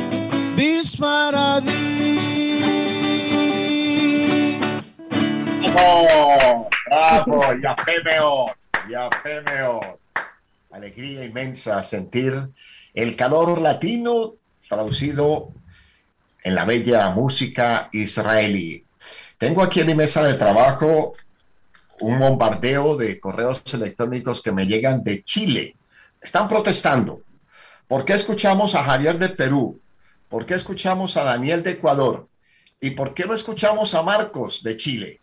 [0.55, 1.99] בספרדית
[5.79, 6.69] ¡Bravo!
[6.89, 7.41] ¡Bravo!
[7.63, 8.57] Yafé מאוד,
[8.89, 9.99] yafé מאוד.
[10.71, 12.33] Alegría inmensa sentir
[12.93, 14.35] el calor latino
[14.67, 15.51] traducido
[16.44, 18.84] en la bella música israelí.
[19.38, 21.14] Tengo aquí en mi mesa de trabajo
[22.00, 25.76] un bombardeo de correos electrónicos que me llegan de Chile.
[26.20, 27.22] Están protestando.
[27.88, 29.80] ¿Por qué escuchamos a Javier de Perú?
[30.28, 32.28] ¿Por qué escuchamos a Daniel de Ecuador?
[32.80, 35.20] ¿Y por qué no escuchamos a Marcos de Chile?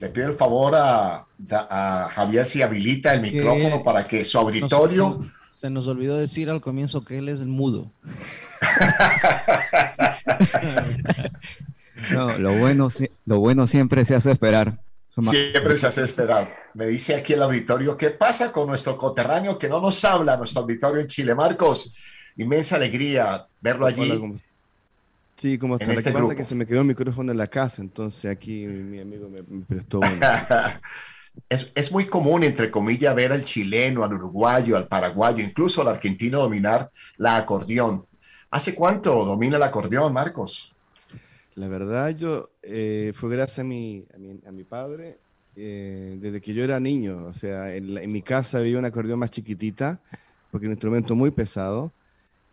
[0.00, 5.20] Le pido el favor a, a Javier si habilita el micrófono para que su auditorio...
[5.60, 7.90] Se nos olvidó decir al comienzo que él es el mudo.
[12.12, 12.88] No, lo bueno,
[13.26, 14.78] lo bueno siempre se hace esperar.
[15.20, 16.52] Siempre se hace esperar.
[16.74, 20.62] Me dice aquí el auditorio, ¿qué pasa con nuestro coterráneo que no nos habla, nuestro
[20.62, 21.34] auditorio en Chile?
[21.36, 21.96] Marcos,
[22.36, 24.10] inmensa alegría verlo allí.
[24.10, 24.36] Hola, ¿cómo-
[25.36, 25.86] Sí, como está.
[25.86, 28.66] Lo este que pasa que se me quedó el micrófono en la casa, entonces aquí
[28.66, 30.08] mi, mi amigo me, me prestó uno.
[31.48, 35.88] Es, es muy común, entre comillas, ver al chileno, al uruguayo, al paraguayo, incluso al
[35.88, 38.06] argentino dominar la acordeón.
[38.54, 40.76] ¿Hace cuánto domina el acordeón, Marcos?
[41.56, 45.18] La verdad, yo eh, fue gracias a mi, a mi, a mi padre
[45.56, 47.24] eh, desde que yo era niño.
[47.24, 50.00] O sea, en, la- en mi casa había un acordeón más chiquitita,
[50.52, 51.92] porque era un instrumento muy pesado.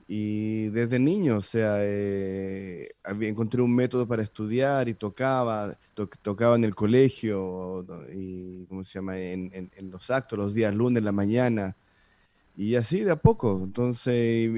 [0.08, 2.90] Y desde niño, o sea, eh,
[3.20, 8.94] encontré un método para estudiar y tocaba, to- tocaba en el colegio y, ¿cómo se
[8.98, 11.78] llama?, en, en- en los actos, los días lunes, la mañana.
[12.56, 13.62] Y así de a poco.
[13.64, 14.50] Entonces,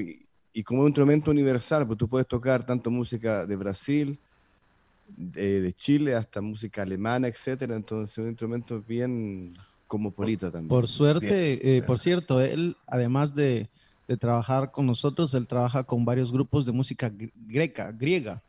[0.54, 4.22] y, como un instrumento universal, pues tú puedes tocar tanto música de Brasil,
[5.06, 7.76] de, de Chile, hasta música alemana, etcétera.
[7.76, 9.54] Entonces, un instrumento bien
[9.86, 10.70] cosmopolita también.
[10.70, 13.70] Por suerte, eh, por cierto, él, además de,
[14.08, 18.42] de trabajar con nosotros, él trabaja con varios grupos de música gr- greca, griega.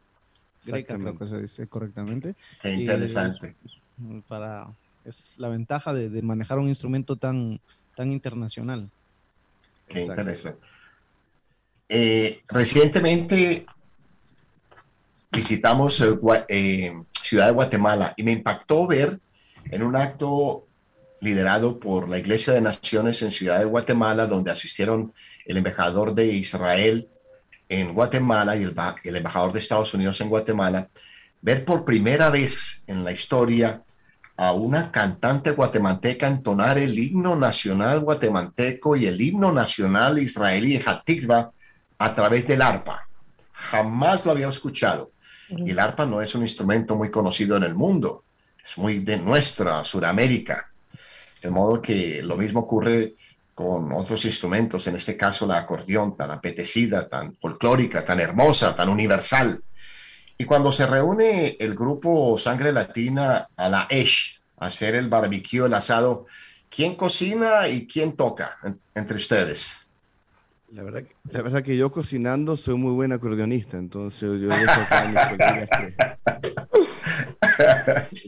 [0.63, 2.35] Greca, creo que se dice correctamente.
[2.59, 3.57] Qué interesante.
[3.63, 3.81] es-
[4.27, 7.59] para, es la ventaja de, de manejar un instrumento tan,
[7.95, 8.91] tan internacional.
[9.87, 10.67] Qué interesante.
[11.87, 13.65] Eh, recientemente
[15.31, 16.17] visitamos eh,
[16.47, 19.19] eh, Ciudad de Guatemala y me impactó ver
[19.69, 20.65] en un acto
[21.21, 25.13] liderado por la Iglesia de Naciones en Ciudad de Guatemala, donde asistieron
[25.45, 27.07] el embajador de Israel
[27.69, 30.87] en Guatemala y el, el embajador de Estados Unidos en Guatemala,
[31.41, 33.83] ver por primera vez en la historia
[34.37, 41.51] a una cantante guatemalteca entonar el himno nacional guatemalteco y el himno nacional israelí Hatikva
[41.97, 43.07] a través del arpa.
[43.53, 45.11] Jamás lo había escuchado.
[45.49, 48.23] Y el arpa no es un instrumento muy conocido en el mundo,
[48.63, 50.71] es muy de nuestra Suramérica.
[51.41, 53.13] De modo que lo mismo ocurre
[53.53, 58.89] con otros instrumentos, en este caso la acordeón, tan apetecida, tan folclórica, tan hermosa, tan
[58.89, 59.63] universal.
[60.37, 65.65] Y cuando se reúne el grupo Sangre Latina a la ESH a hacer el barbecue,
[65.67, 66.25] el asado,
[66.69, 69.84] ¿quién cocina y quién toca en- entre ustedes?
[70.75, 74.71] La verdad, que- la verdad que yo cocinando soy muy buen acordeonista, entonces yo dejo
[74.81, 75.95] acá a mis colegas que,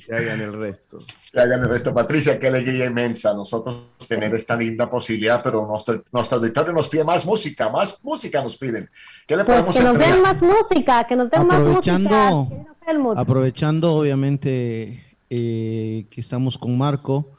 [0.08, 1.00] que hagan el resto.
[1.34, 1.94] Que hagan el resto.
[1.94, 7.04] Patricia, qué alegría inmensa nosotros tener esta linda posibilidad, pero nuestro, nuestro auditorio nos pide
[7.04, 8.90] más música, más música nos piden.
[9.28, 11.98] ¿Qué le Pues podemos que nos den más música, que nos den más música.
[13.20, 17.30] aprovechando obviamente eh, que estamos con Marco,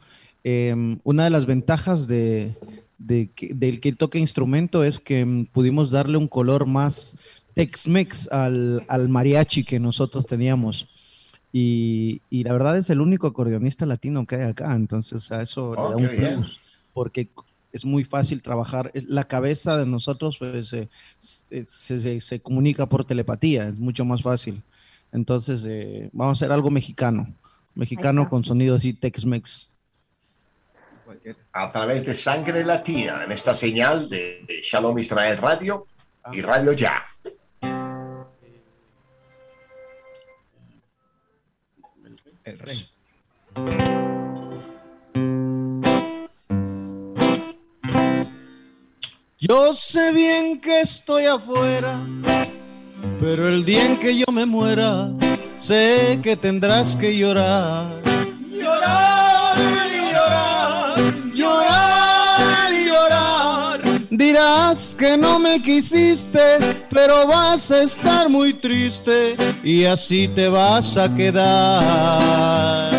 [0.44, 2.54] eh, una de las ventajas de,
[2.98, 7.16] de que- del que toca instrumento es que mm, pudimos darle un color más
[7.54, 10.88] Tex-Mex al, al mariachi que nosotros teníamos.
[11.52, 15.70] Y, y la verdad es el único acordeonista latino que hay acá, entonces a eso
[15.76, 16.34] Oh, le da un qué bien.
[16.36, 16.60] plus,
[16.92, 17.30] porque
[17.72, 18.90] es muy fácil trabajar.
[19.06, 20.88] La cabeza de nosotros pues, se,
[21.18, 24.62] se- se- se comunica por telepatía, es mucho más fácil.
[25.10, 27.34] Entonces, eh, vamos a hacer algo mexicano,
[27.74, 29.72] mexicano con sonido así Tex-Mex.
[31.52, 35.86] A través de Sangre Latina, en esta señal de, Shalom Israel Radio
[36.32, 37.04] y Radio Ya.
[42.44, 42.88] El rey.
[49.40, 52.04] Yo sé bien que estoy afuera,
[53.20, 55.10] pero el día en que yo me muera,
[55.58, 58.02] sé que tendrás que llorar,
[64.28, 66.58] dirás que no me quisiste,
[66.90, 72.92] pero vas a estar muy triste y así te vas a quedar.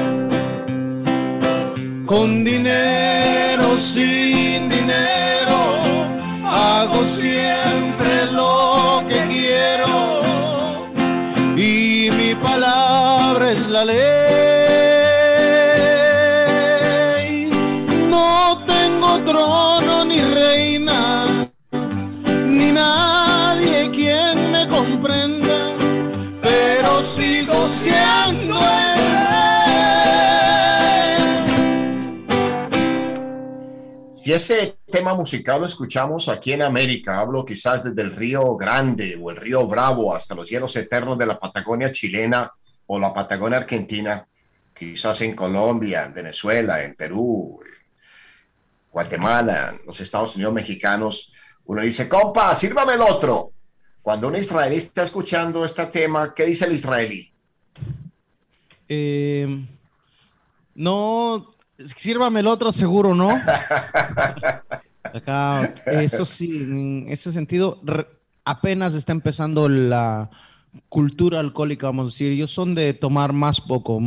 [2.05, 5.57] Con dinero, sin dinero,
[6.45, 9.93] hago siempre lo que quiero
[11.55, 14.18] y mi palabra es la ley.
[34.29, 39.17] Si ese tema musical lo escuchamos aquí en América, hablo quizás desde el Río Grande
[39.19, 42.53] o el Río Bravo hasta los hielos eternos de la Patagonia chilena
[42.85, 44.27] o la Patagonia argentina,
[44.71, 47.59] quizás en Colombia, en Venezuela, en Perú,
[48.91, 51.33] Guatemala, los Estados Unidos mexicanos,
[51.65, 53.53] uno dice, compa, sírvame el otro.
[54.03, 57.33] Cuando un israelí está escuchando este tema, ¿qué dice el israelí?
[58.87, 59.65] Eh,
[60.75, 61.55] no,
[61.97, 63.29] sírvame el otro seguro, ¿no?
[65.03, 67.81] Acá, eso sí, en ese sentido,
[68.45, 70.29] apenas está empezando la
[70.87, 72.31] cultura alcohólica, vamos a decir.
[72.31, 74.01] Ellos son de tomar más poco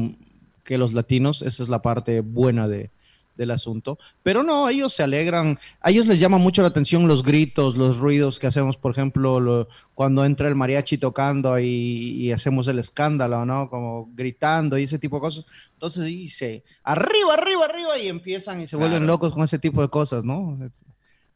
[0.64, 2.90] que los latinos, esa es la parte buena de,
[3.36, 3.98] del asunto.
[4.22, 7.98] Pero no, ellos se alegran, a ellos les llama mucho la atención los gritos, los
[7.98, 12.78] ruidos que hacemos, por ejemplo, lo- cuando entra el mariachi tocando y, y hacemos el
[12.78, 13.68] escándalo, ¿no?
[13.70, 15.44] Como gritando y ese tipo de cosas.
[15.74, 19.88] Entonces dice, arriba, arriba, arriba, y empiezan y se vuelven locos con ese tipo de
[19.88, 20.58] cosas, ¿no?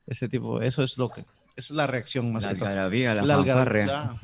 [0.07, 1.27] Ese tipo, eso es lo que, esa
[1.57, 2.65] es la reacción más La que todo.
[2.67, 3.85] la algarabía, fanfarria.
[3.85, 4.19] claro.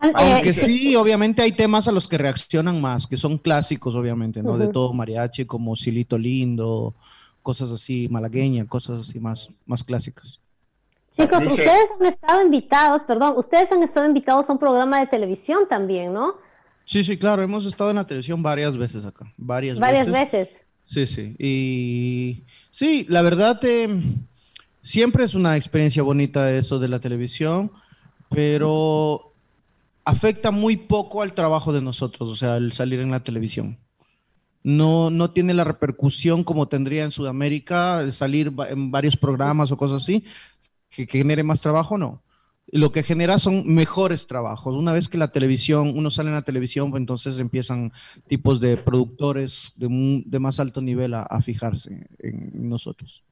[0.00, 4.42] Eh, Aunque sí, obviamente hay temas a los que reaccionan más, que son clásicos, obviamente,
[4.42, 4.56] ¿no?
[4.56, 6.94] De todo mariachi, como Silito Lindo,
[7.42, 10.38] cosas así, malagueña, cosas así más, más clásicas.
[11.16, 15.08] Chicos, Dice- ustedes han estado invitados, perdón, ustedes han estado invitados a un programa de
[15.08, 16.34] televisión también, ¿no?
[16.84, 20.32] Sí, sí, claro, hemos estado en la televisión varias veces acá, varias, Varias veces.
[20.32, 20.58] veces.
[20.84, 21.34] Sí, sí.
[21.38, 24.00] Y sí, la verdad, eh,
[24.80, 27.72] siempre es una experiencia bonita eso de la televisión,
[28.30, 29.27] pero
[30.08, 33.78] afecta muy poco al trabajo de nosotros, o sea, el salir en la televisión.
[34.62, 40.02] No, no tiene la repercusión como tendría en Sudamérica, salir en varios programas o cosas
[40.02, 40.24] así,
[40.88, 42.22] que, genere más trabajo, no.
[42.68, 44.74] Lo que genera son mejores trabajos.
[44.76, 47.92] Una vez que la televisión, uno sale en la televisión, entonces empiezan
[48.28, 53.24] tipos de productores de más alto nivel a, a fijarse en nosotros.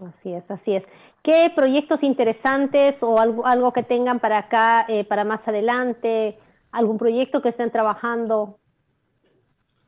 [0.00, 0.82] Así es, así es.
[1.22, 6.38] ¿Qué proyectos interesantes o algo, algo que tengan para acá, eh, para más adelante?
[6.72, 8.58] ¿Algún proyecto que estén trabajando?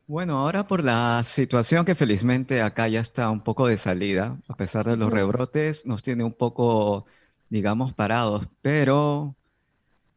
[0.07, 4.55] Bueno, ahora por la situación que felizmente acá ya está un poco de salida, a
[4.55, 7.07] pesar de los rebrotes, nos tiene un poco,
[7.49, 9.35] digamos, parados, pero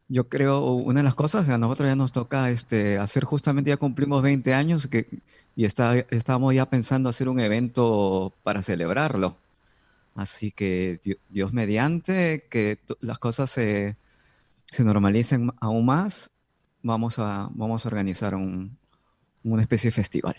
[0.08, 3.76] yo creo una de las cosas, a nosotros ya nos toca este, hacer justamente, ya
[3.78, 5.08] cumplimos 20 años que,
[5.56, 9.36] y está, estamos ya pensando hacer un evento para celebrarlo.
[10.14, 13.96] Así que Di- Dios mediante, que las cosas se,
[14.66, 16.30] se normalicen aún más,
[16.82, 18.76] vamos a, vamos a organizar un,
[19.44, 20.36] una especie de festival.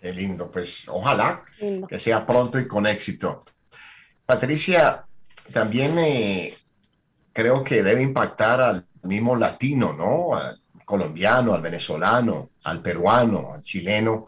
[0.00, 1.86] Qué lindo, pues ojalá Lindo.
[1.86, 3.44] que sea pronto y con éxito.
[4.24, 5.04] Patricia,
[5.52, 6.56] también eh,
[7.32, 10.34] creo que debe impactar al mismo latino, ¿no?
[10.36, 14.26] Al colombiano, al venezolano, al peruano, al chileno,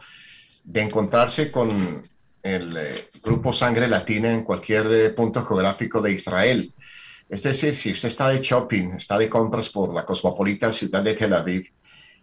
[0.63, 2.07] de encontrarse con
[2.43, 6.73] el eh, grupo Sangre Latina en cualquier eh, punto geográfico de Israel.
[7.29, 11.13] Es decir, si usted está de shopping, está de compras por la cosmopolita ciudad de
[11.13, 11.71] Tel Aviv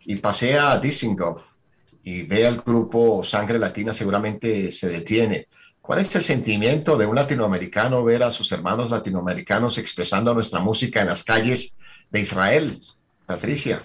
[0.05, 1.57] y pasea a Dizengoff
[2.03, 5.47] y ve al grupo Sangre Latina, seguramente se detiene.
[5.81, 11.01] ¿Cuál es el sentimiento de un latinoamericano ver a sus hermanos latinoamericanos expresando nuestra música
[11.01, 11.77] en las calles
[12.11, 12.81] de Israel?
[13.27, 13.81] Patricia.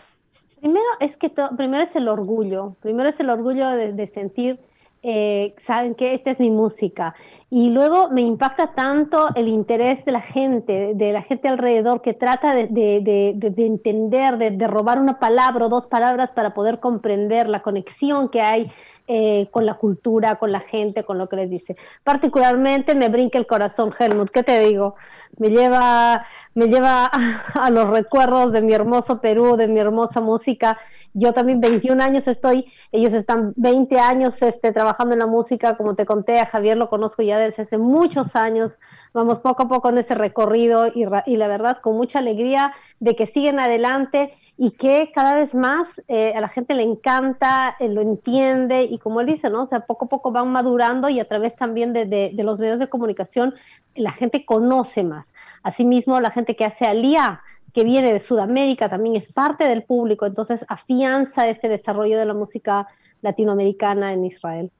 [0.59, 4.59] Primero es que primero es el orgullo, primero es el orgullo de, de sentir,
[5.07, 7.15] eh, saben que esta es mi música.
[7.49, 12.13] Y luego me impacta tanto el interés de la gente, de la gente alrededor que
[12.13, 16.53] trata de, de- de- de- de entender, de, robar una palabra o dos palabras para
[16.53, 18.71] poder comprender la conexión que hay
[19.07, 21.75] eh, con la cultura, con la gente, con lo que les dice.
[22.03, 24.95] Particularmente me brinca el corazón, Helmut, ¿qué te digo?
[25.37, 26.25] Me lleva,
[26.55, 27.11] me lleva
[27.53, 30.77] a los recuerdos de mi hermoso Perú, de mi hermosa música.
[31.17, 35.95] Yo también 21 años estoy, ellos están 20 años este, trabajando en la música, como
[35.95, 38.73] te conté, a Javier lo conozco ya desde hace muchos años,
[39.13, 43.27] vamos poco a poco en ese recorrido y la verdad con mucha alegría de que
[43.27, 48.01] siguen adelante y que cada vez más eh, a la gente le encanta, eh, lo
[48.01, 49.63] entiende y como él dice, ¿no?
[49.63, 52.59] O sea, poco a poco van madurando y a través también de, de- de los
[52.59, 53.53] medios de comunicación
[53.95, 55.31] la gente conoce más.
[55.63, 57.41] Asimismo, la gente que hace alía,
[57.75, 62.33] que viene de Sudamérica, también es parte del público, entonces afianza este desarrollo de la
[62.33, 62.87] música
[63.21, 64.71] latinoamericana en Israel.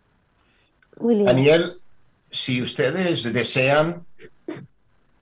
[0.98, 1.74] Daniel,
[2.30, 4.06] si ustedes desean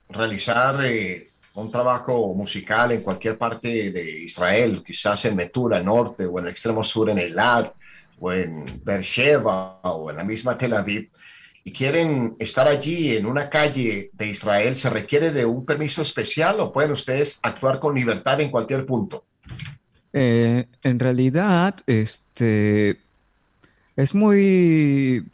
[0.08, 6.38] realizar eh, un trabajo musical en cualquier parte de Israel, quizás en Metura, norte, o
[6.38, 7.74] en el extremo sur, en Eilat,
[8.20, 11.10] o en Beersheba, o en la misma Tel Aviv,
[11.66, 16.60] y quieren estar allí en una calle de Israel, ¿se requiere de un permiso especial
[16.60, 19.24] o pueden ustedes actuar con libertad en cualquier punto?
[20.12, 23.00] Eh, en realidad, este,
[23.96, 25.26] es muy...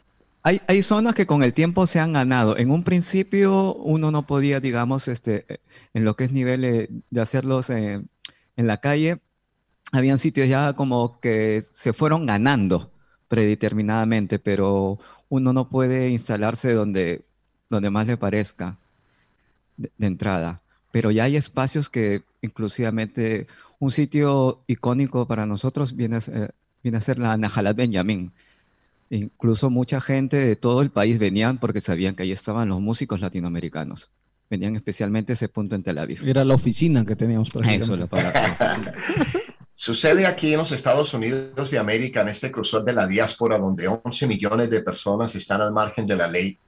[0.43, 2.57] Hay, hay zonas que con el tiempo se han ganado.
[2.57, 5.45] En un principio uno no podía, digamos, este,
[5.93, 8.01] en lo que es nivel eh, de hacerlos eh,
[8.55, 9.19] en la calle,
[9.91, 12.91] habían sitios ya como que se fueron ganando
[13.27, 14.99] predeterminadamente, pero
[15.31, 17.21] uno no puede instalarse donde,
[17.69, 18.77] donde más le parezca
[19.77, 20.61] de, de entrada.
[20.91, 23.47] Pero ya hay espacios que inclusivamente
[23.79, 26.53] un sitio icónico para nosotros viene a ser,
[26.83, 28.33] viene a ser la Najalat Benjamín.
[29.09, 33.21] Incluso mucha gente de todo el país venían porque sabían que ahí estaban los músicos
[33.21, 34.09] latinoamericanos.
[34.49, 36.27] Venían especialmente a ese punto en Tel Aviv.
[36.27, 37.49] Era la oficina que teníamos.
[37.63, 38.57] Eso, la palabra.
[39.83, 43.87] Sucede aquí en los Estados Unidos de América, en este cruzor de la diáspora, donde
[43.87, 46.59] 11 millones de personas están al margen de la ley,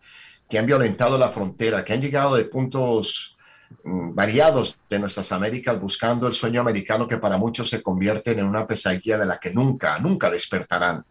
[0.49, 3.37] que han violentado la frontera, que han llegado de puntos
[3.83, 8.45] mm, variados de nuestras Américas buscando el sueño americano que para muchos se convierte en
[8.45, 11.05] una pesadilla de la que nunca, nunca despertarán.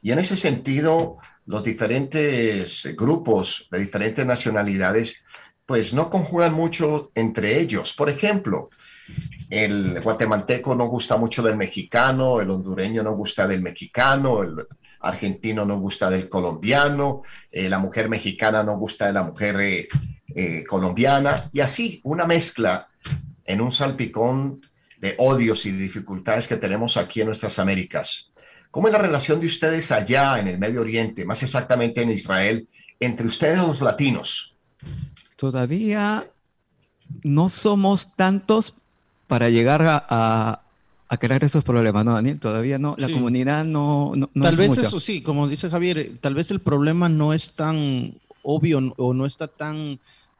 [0.00, 5.22] Y en ese sentido, los diferentes grupos de diferentes nacionalidades,
[5.66, 7.92] pues no conjugan mucho entre ellos.
[7.92, 8.70] Por ejemplo,
[9.50, 14.66] el guatemalteco no gusta mucho del mexicano, el hondureño no gusta del mexicano, el
[15.00, 19.88] argentino no gusta del colombiano, eh, la mujer mexicana no gusta de la mujer eh,
[20.34, 22.88] eh, colombiana, y así una mezcla
[23.44, 24.60] en un salpicón
[24.98, 28.32] de odios y dificultades que tenemos aquí en nuestras Américas.
[28.70, 32.68] ¿Cómo es la relación de ustedes allá en el Medio Oriente, más exactamente en Israel,
[32.98, 34.56] entre ustedes los latinos?
[35.36, 36.26] Todavía
[37.22, 38.74] no somos tantos
[39.26, 40.60] para llegar a, a,
[41.08, 42.38] a crear esos problemas, ¿no, Daniel?
[42.38, 43.12] Todavía no, la Sí.
[43.12, 44.82] comunidad no, no, no tal es vez mucha.
[44.82, 49.14] eso sí, como dice Javier, eh, tal vez el problema no es tan obvio o
[49.14, 49.98] no está tan,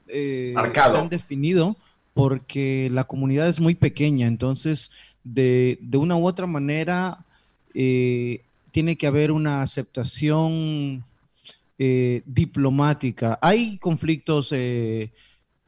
[0.08, 0.98] eh, Marcado.
[0.98, 1.76] tan definido
[2.14, 4.90] porque la comunidad es muy pequeña, entonces
[5.24, 7.18] de, de una u otra manera
[7.74, 11.04] eh, tiene que haber una aceptación
[11.78, 13.38] eh, diplomática.
[13.42, 15.10] Hay conflictos, eh,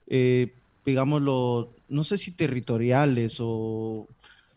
[0.06, 0.52] eh,
[0.86, 4.08] digámoslo, no sé si territoriales o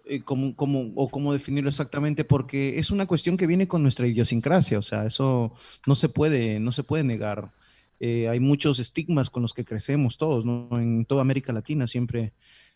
[0.06, 4.08] eh, cómo, cómo- o cómo definirlo exactamente, porque es una cuestión que viene con nuestra
[4.08, 5.54] idiosincrasia, o sea, eso
[5.88, 7.52] no se puede, no se puede negar.
[8.00, 10.70] Eh, hay muchos estigmas con los que crecemos todos, ¿no?
[10.72, 12.34] En toda América Latina siempre,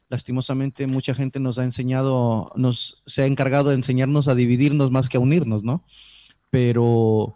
[0.10, 5.10] lastimosamente, mucha gente nos ha enseñado, nos se ha encargado de enseñarnos a dividirnos más
[5.10, 5.84] que a unirnos, ¿no?
[6.52, 7.36] Pero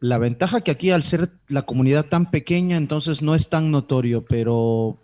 [0.00, 4.24] la ventaja que aquí al ser la comunidad tan pequeña, entonces no es tan notorio,
[4.24, 5.01] pero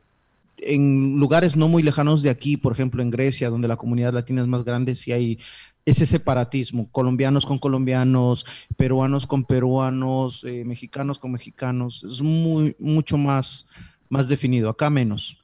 [0.58, 4.42] en lugares no muy lejanos de aquí, por ejemplo en Grecia, donde la comunidad latina
[4.42, 5.38] es más grande, sí hay
[5.84, 8.44] ese separatismo, colombianos con colombianos,
[8.76, 13.66] peruanos con peruanos, eh, mexicanos con mexicanos, es muy, mucho más,
[14.10, 15.38] más definido, acá menos.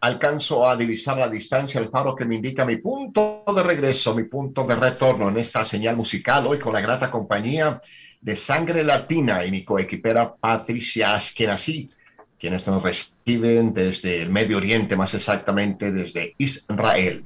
[0.00, 4.24] alcanzo a divisar la distancia, el faro que me indica mi punto de regreso, mi
[4.24, 7.80] punto de retorno en esta señal musical, hoy con la grata compañía
[8.20, 11.90] de Sangre Latina y mi coequipera Patricia Ashkenazi,
[12.38, 17.24] quienes nos reciben desde el Medio Oriente, más exactamente desde Israel.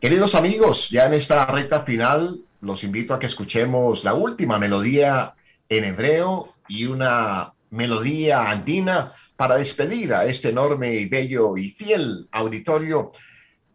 [0.00, 5.34] Queridos amigos, ya en esta recta final los invito a que escuchemos la última melodía
[5.68, 12.28] en hebreo y una melodía andina para despedir a este enorme y bello y fiel
[12.32, 13.10] auditorio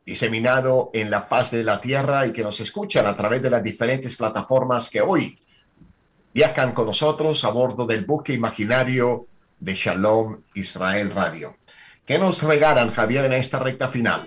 [0.05, 3.63] diseminado en la faz de la tierra y que nos escuchan a través de las
[3.63, 5.39] diferentes plataformas que hoy
[6.33, 9.27] viajan con nosotros a bordo del buque imaginario
[9.61, 11.55] de Shalom Israel Radio.
[12.05, 14.25] ¿Qué nos regalan, Javier, en esta recta final?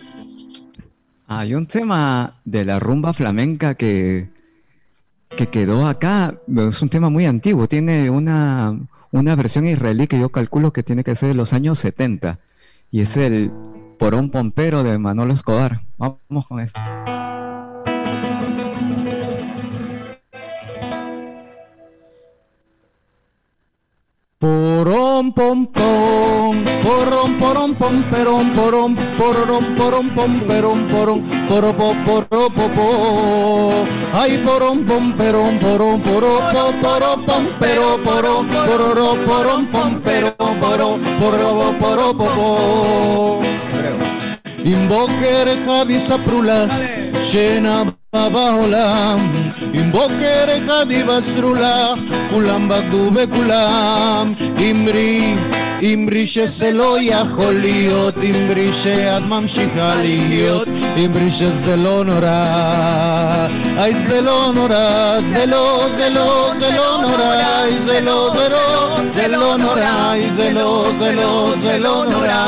[1.27, 4.31] Hay un tema de la rumba flamenca que,
[5.37, 8.79] que quedó acá, es un tema muy antiguo, tiene una,
[9.11, 12.39] una versión israelí que yo calculo que tiene que ser de los años 70,
[12.91, 13.51] y es el
[13.99, 15.83] Porón Pompero de Manolo Escobar.
[15.99, 16.65] Vamos con.
[24.39, 30.41] Porón, pom, pom, Porom, porom, pom, perom, porom, pororom, porom, pom,
[30.91, 32.87] porom, poropo, poropopo.
[34.13, 41.01] Ay, porom, pom, perom, porom, poropo, porom, pom, pero, porom, pororo, porom, pom, pero, porom,
[41.21, 42.49] poropo, poropopo.
[44.65, 46.67] Invoker hadis aprula,
[47.31, 49.21] llena baba olam.
[49.81, 51.77] Invoker hadis rula,
[52.31, 54.27] kulam badube kulam.
[54.69, 55.35] Imri,
[55.83, 60.69] imri שזלו יכול להיות, אמרי שאת ממשיכה להיות,
[61.05, 63.47] אמרי שזה לא נורא,
[63.79, 68.49] איי זה לא נורא, זה לא, זה לא, זה לא נורא, איי זה לא, זה
[68.49, 72.45] לא, זה לא נורא, איי זה לא, זה לא, זה לא נורא,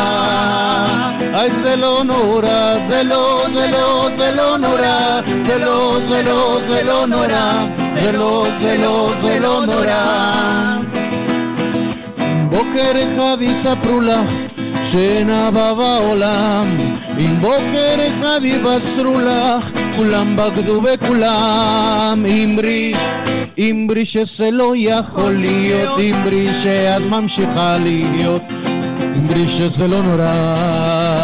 [1.35, 6.59] איי זה לא נורא, זה לא, זה לא, זה לא נורא, זה לא, זה לא,
[6.61, 10.77] זה לא נורא, זה לא, זה לא, זה לא נורא.
[12.51, 14.31] בוקר אחד יספרו לך
[14.91, 16.77] שנבע בעולם
[17.19, 22.93] אם בוקר אחד יבשרו לך כולם בגדו בכולם אמרי
[23.59, 28.43] אמרי שזה לא יכול להיות אמרי שאת ממשיכה להיות
[29.17, 31.16] אמרי שזה לא נורא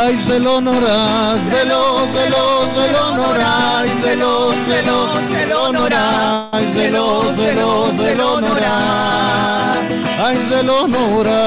[0.00, 4.82] ay se lo honorá, se lo, se lo, se lo honorá, ay se lo, se
[4.82, 4.96] lo,
[5.30, 8.28] se lo honorá, ay se lo, se lo, se lo
[10.20, 10.82] ay se lo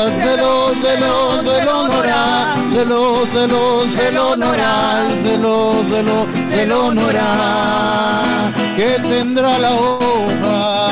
[0.09, 1.81] se lo, se lo, se lo
[2.73, 4.11] se lo, se lo, se
[5.23, 6.65] se lo, se lo, se
[8.75, 10.87] que tendrá la hoja,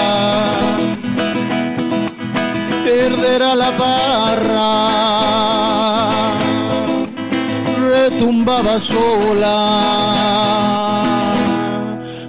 [2.84, 5.20] perderá la barra
[8.20, 9.56] retumbaba sola.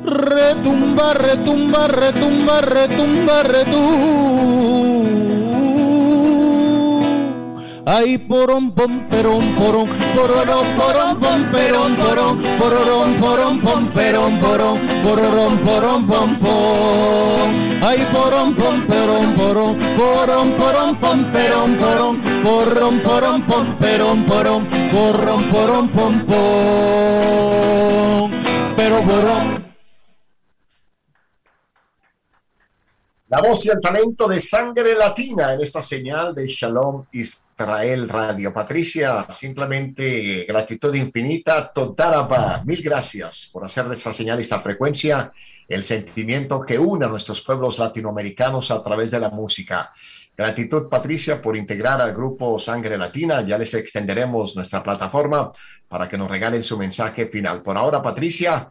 [0.06, 4.70] Retumba, retumba, retumba, retumba, retumba.
[7.90, 14.78] Ay, porom, pom, perom, porom, pororom, porom, pom, perom, porom, pororom, porom, pom, perom, porom,
[15.02, 16.06] pororom, porom,
[16.38, 17.48] pom.
[17.82, 24.66] Ay, porom, pom, perom, porom, porom, porom, pom, perom, porom, porom, porom, pom, perom, porom,
[24.90, 28.30] porom, porom, pom, pom.
[28.76, 29.64] Pero porom.
[33.28, 38.52] La voz y el talento de sangre latina en esta señal de Shalom Israel Radio.
[38.52, 42.62] Patricia, simplemente gratitud infinita, todaraba.
[42.64, 45.32] Mil gracias por hacer de esta señal esta frecuencia
[45.68, 49.92] el sentimiento que une a nuestros pueblos latinoamericanos a través de la música.
[50.40, 53.42] Gratitud, Patricia, por integrar al grupo Sangre Latina.
[53.42, 55.52] Ya les extenderemos nuestra plataforma
[55.86, 57.62] para que nos regalen su mensaje final.
[57.62, 58.66] Por ahora, Patricia,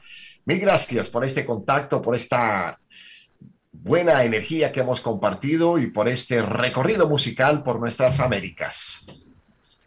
[0.46, 2.80] mil gracias por este contacto, por esta
[3.72, 9.06] buena energía que hemos compartido y por este recorrido musical por nuestras Américas.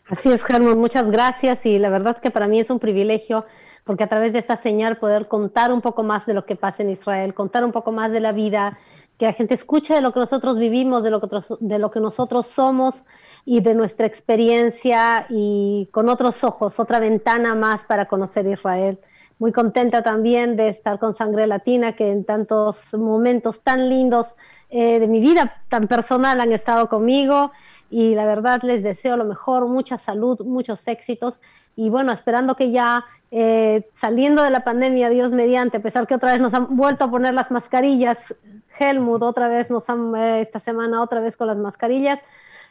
[0.08, 3.44] Así es, Germán, muchas gracias y la verdad que para mí es un privilegio
[3.82, 6.84] porque a través de esta señal poder contar un poco más de lo que pasa
[6.84, 8.78] en Israel, contar un poco más de la vida,
[9.22, 11.28] que la gente escuche de lo que nosotros vivimos, de lo que,
[11.60, 12.96] de lo que nosotros somos
[13.44, 18.98] y de nuestra experiencia y con otros ojos, otra ventana más para conocer Israel.
[19.38, 24.26] Muy contenta también de estar con Sangre Latina, que en tantos momentos tan lindos
[24.70, 27.52] eh, de mi vida tan personal han estado conmigo.
[27.92, 31.40] Y la verdad les deseo lo mejor, mucha salud, muchos éxitos.
[31.76, 33.04] Y bueno, esperando que ya
[33.34, 37.04] eh, saliendo de la pandemia, Dios mediante, a pesar que otra vez nos han vuelto
[37.04, 38.34] a poner las mascarillas,
[38.78, 42.20] Helmut otra vez nos han, eh, esta semana otra vez con las mascarillas,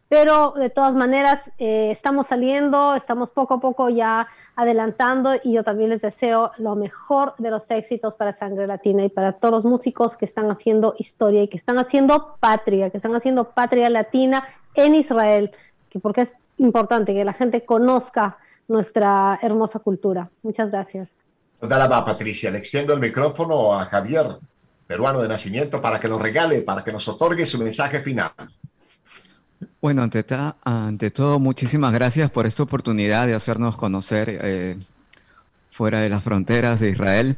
[0.10, 5.64] pero de todas maneras eh, estamos saliendo, estamos poco a poco ya adelantando y yo
[5.64, 9.66] también les deseo lo mejor de los éxitos para Sangre Latina y para todos los
[9.66, 14.44] músicos que están haciendo historia y que están haciendo patria, que están haciendo patria latina
[14.76, 15.52] en Israel,
[15.90, 18.38] que porque es importante que la gente conozca
[18.68, 20.30] nuestra hermosa cultura.
[20.44, 21.10] Muchas gracias.
[21.62, 22.50] Dale va, Patricia.
[22.50, 24.26] Le extiendo el micrófono a Javier,
[24.92, 28.32] peruano de nacimiento, para que nos regale, para que nos otorgue su mensaje final.
[29.82, 34.78] Bueno, ante, ta- ante todo, muchísimas gracias por esta oportunidad de hacernos conocer eh,
[35.72, 37.38] fuera de las fronteras de Israel.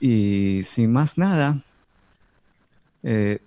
[0.00, 1.58] Y sin más nada,
[3.02, 3.40] eh,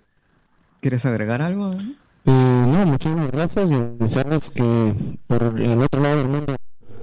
[0.80, 1.72] ¿quieres agregar algo?
[1.72, 2.30] Eh,
[2.72, 4.94] no, muchísimas gracias y desearles que
[5.26, 6.54] por el otro lado del mundo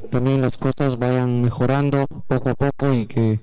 [0.10, 3.42] también las cosas vayan mejorando poco a poco y que,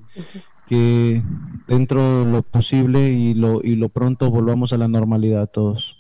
[0.67, 1.23] que
[1.67, 5.99] dentro de lo posible y lo, y lo pronto volvamos a la normalidad todos.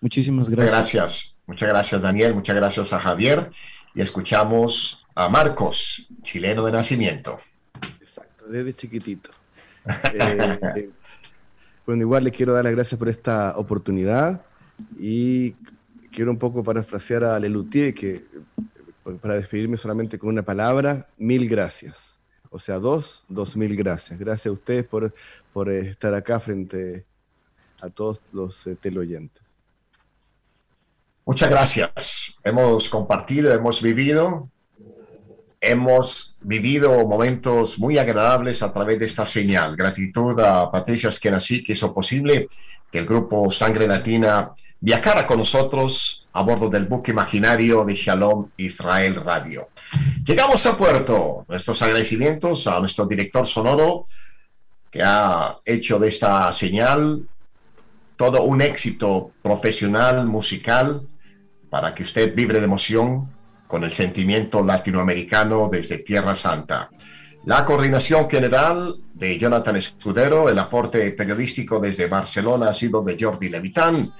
[0.00, 0.94] Muchísimas Muchas gracias.
[0.94, 1.38] gracias.
[1.46, 2.34] Muchas gracias, Daniel.
[2.34, 3.50] Muchas gracias a Javier.
[3.94, 7.38] Y escuchamos a Marcos, chileno de nacimiento.
[8.48, 9.30] desde chiquitito.
[10.12, 10.90] Eh, eh,
[11.86, 14.42] bueno, igual le quiero dar las gracias por esta oportunidad
[14.98, 15.52] y
[16.12, 18.24] quiero un poco parafrasear a Lelutier, que eh,
[19.20, 22.17] para despedirme solamente con una palabra, mil gracias.
[22.50, 24.18] O sea, dos, dos mil gracias.
[24.18, 25.14] Gracias a ustedes por,
[25.52, 27.04] por estar acá frente
[27.80, 29.42] a todos los eh, teleoyentes.
[31.24, 32.38] Muchas gracias.
[32.42, 34.48] Hemos compartido, hemos vivido,
[35.60, 39.76] hemos vivido momentos muy agradables a través de esta señal.
[39.76, 42.46] Gratitud a Patricia Esquenasí que hizo posible
[42.90, 48.50] que el grupo Sangre Latina viajara con nosotros a bordo del buque imaginario de Shalom
[48.58, 49.70] Israel Radio.
[50.24, 51.44] Llegamos a puerto.
[51.48, 54.04] Nuestros agradecimientos a nuestro director sonoro
[54.88, 57.26] que ha hecho de esta señal
[58.16, 61.02] todo un éxito profesional, musical,
[61.70, 63.34] para que usted vibre de emoción
[63.66, 66.88] con el sentimiento latinoamericano desde Tierra Santa.
[67.46, 73.48] La coordinación general de Jonathan Escudero, el aporte periodístico desde Barcelona ha sido de Jordi
[73.48, 74.12] Levitán,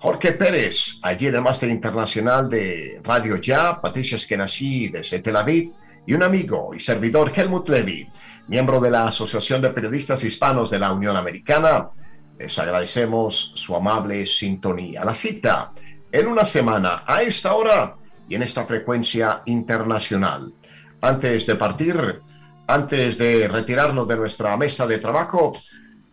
[0.00, 5.72] Jorge Pérez, allí en el máster internacional de Radio Ya, Patricia Eskenazi desde Tel Aviv,
[6.06, 8.08] y un amigo y servidor Helmut Levy,
[8.46, 11.88] miembro de la Asociación de Periodistas Hispanos de la Unión Americana.
[12.38, 15.04] Les agradecemos su amable sintonía.
[15.04, 15.72] La cita
[16.12, 17.96] en una semana a esta hora
[18.28, 20.54] y en esta frecuencia internacional.
[21.00, 22.20] Antes de partir,
[22.68, 25.54] antes de retirarnos de nuestra mesa de trabajo,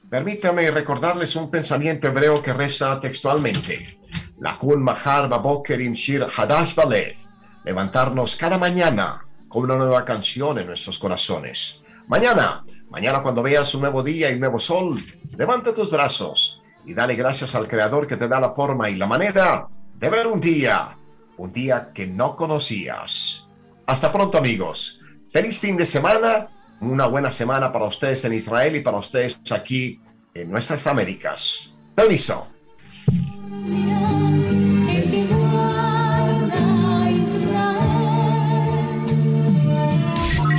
[0.10, 4.00] Permítame recordarles un pensamiento hebreo que reza textualmente.
[4.40, 7.16] Lakun Mahar Baboker Shir Hadash Balev.
[7.64, 11.82] Levantarnos cada mañana con una nueva canción en nuestros corazones.
[12.08, 15.02] Mañana, mañana cuando veas un nuevo día y nuevo sol,
[15.36, 19.08] levanta tus brazos y dale gracias al Creador que te da la forma y la
[19.08, 20.98] manera de ver un día,
[21.38, 23.50] un día que no conocías.
[23.88, 25.02] Hasta pronto amigos.
[25.28, 26.50] Feliz fin de semana
[26.82, 30.00] una buena semana para ustedes en Israel y para ustedes aquí
[30.34, 31.74] en nuestras Américas.
[31.96, 32.48] Permiso.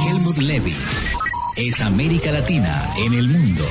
[0.06, 0.76] Helmut Levy
[1.56, 3.64] es América Latina en el mundo.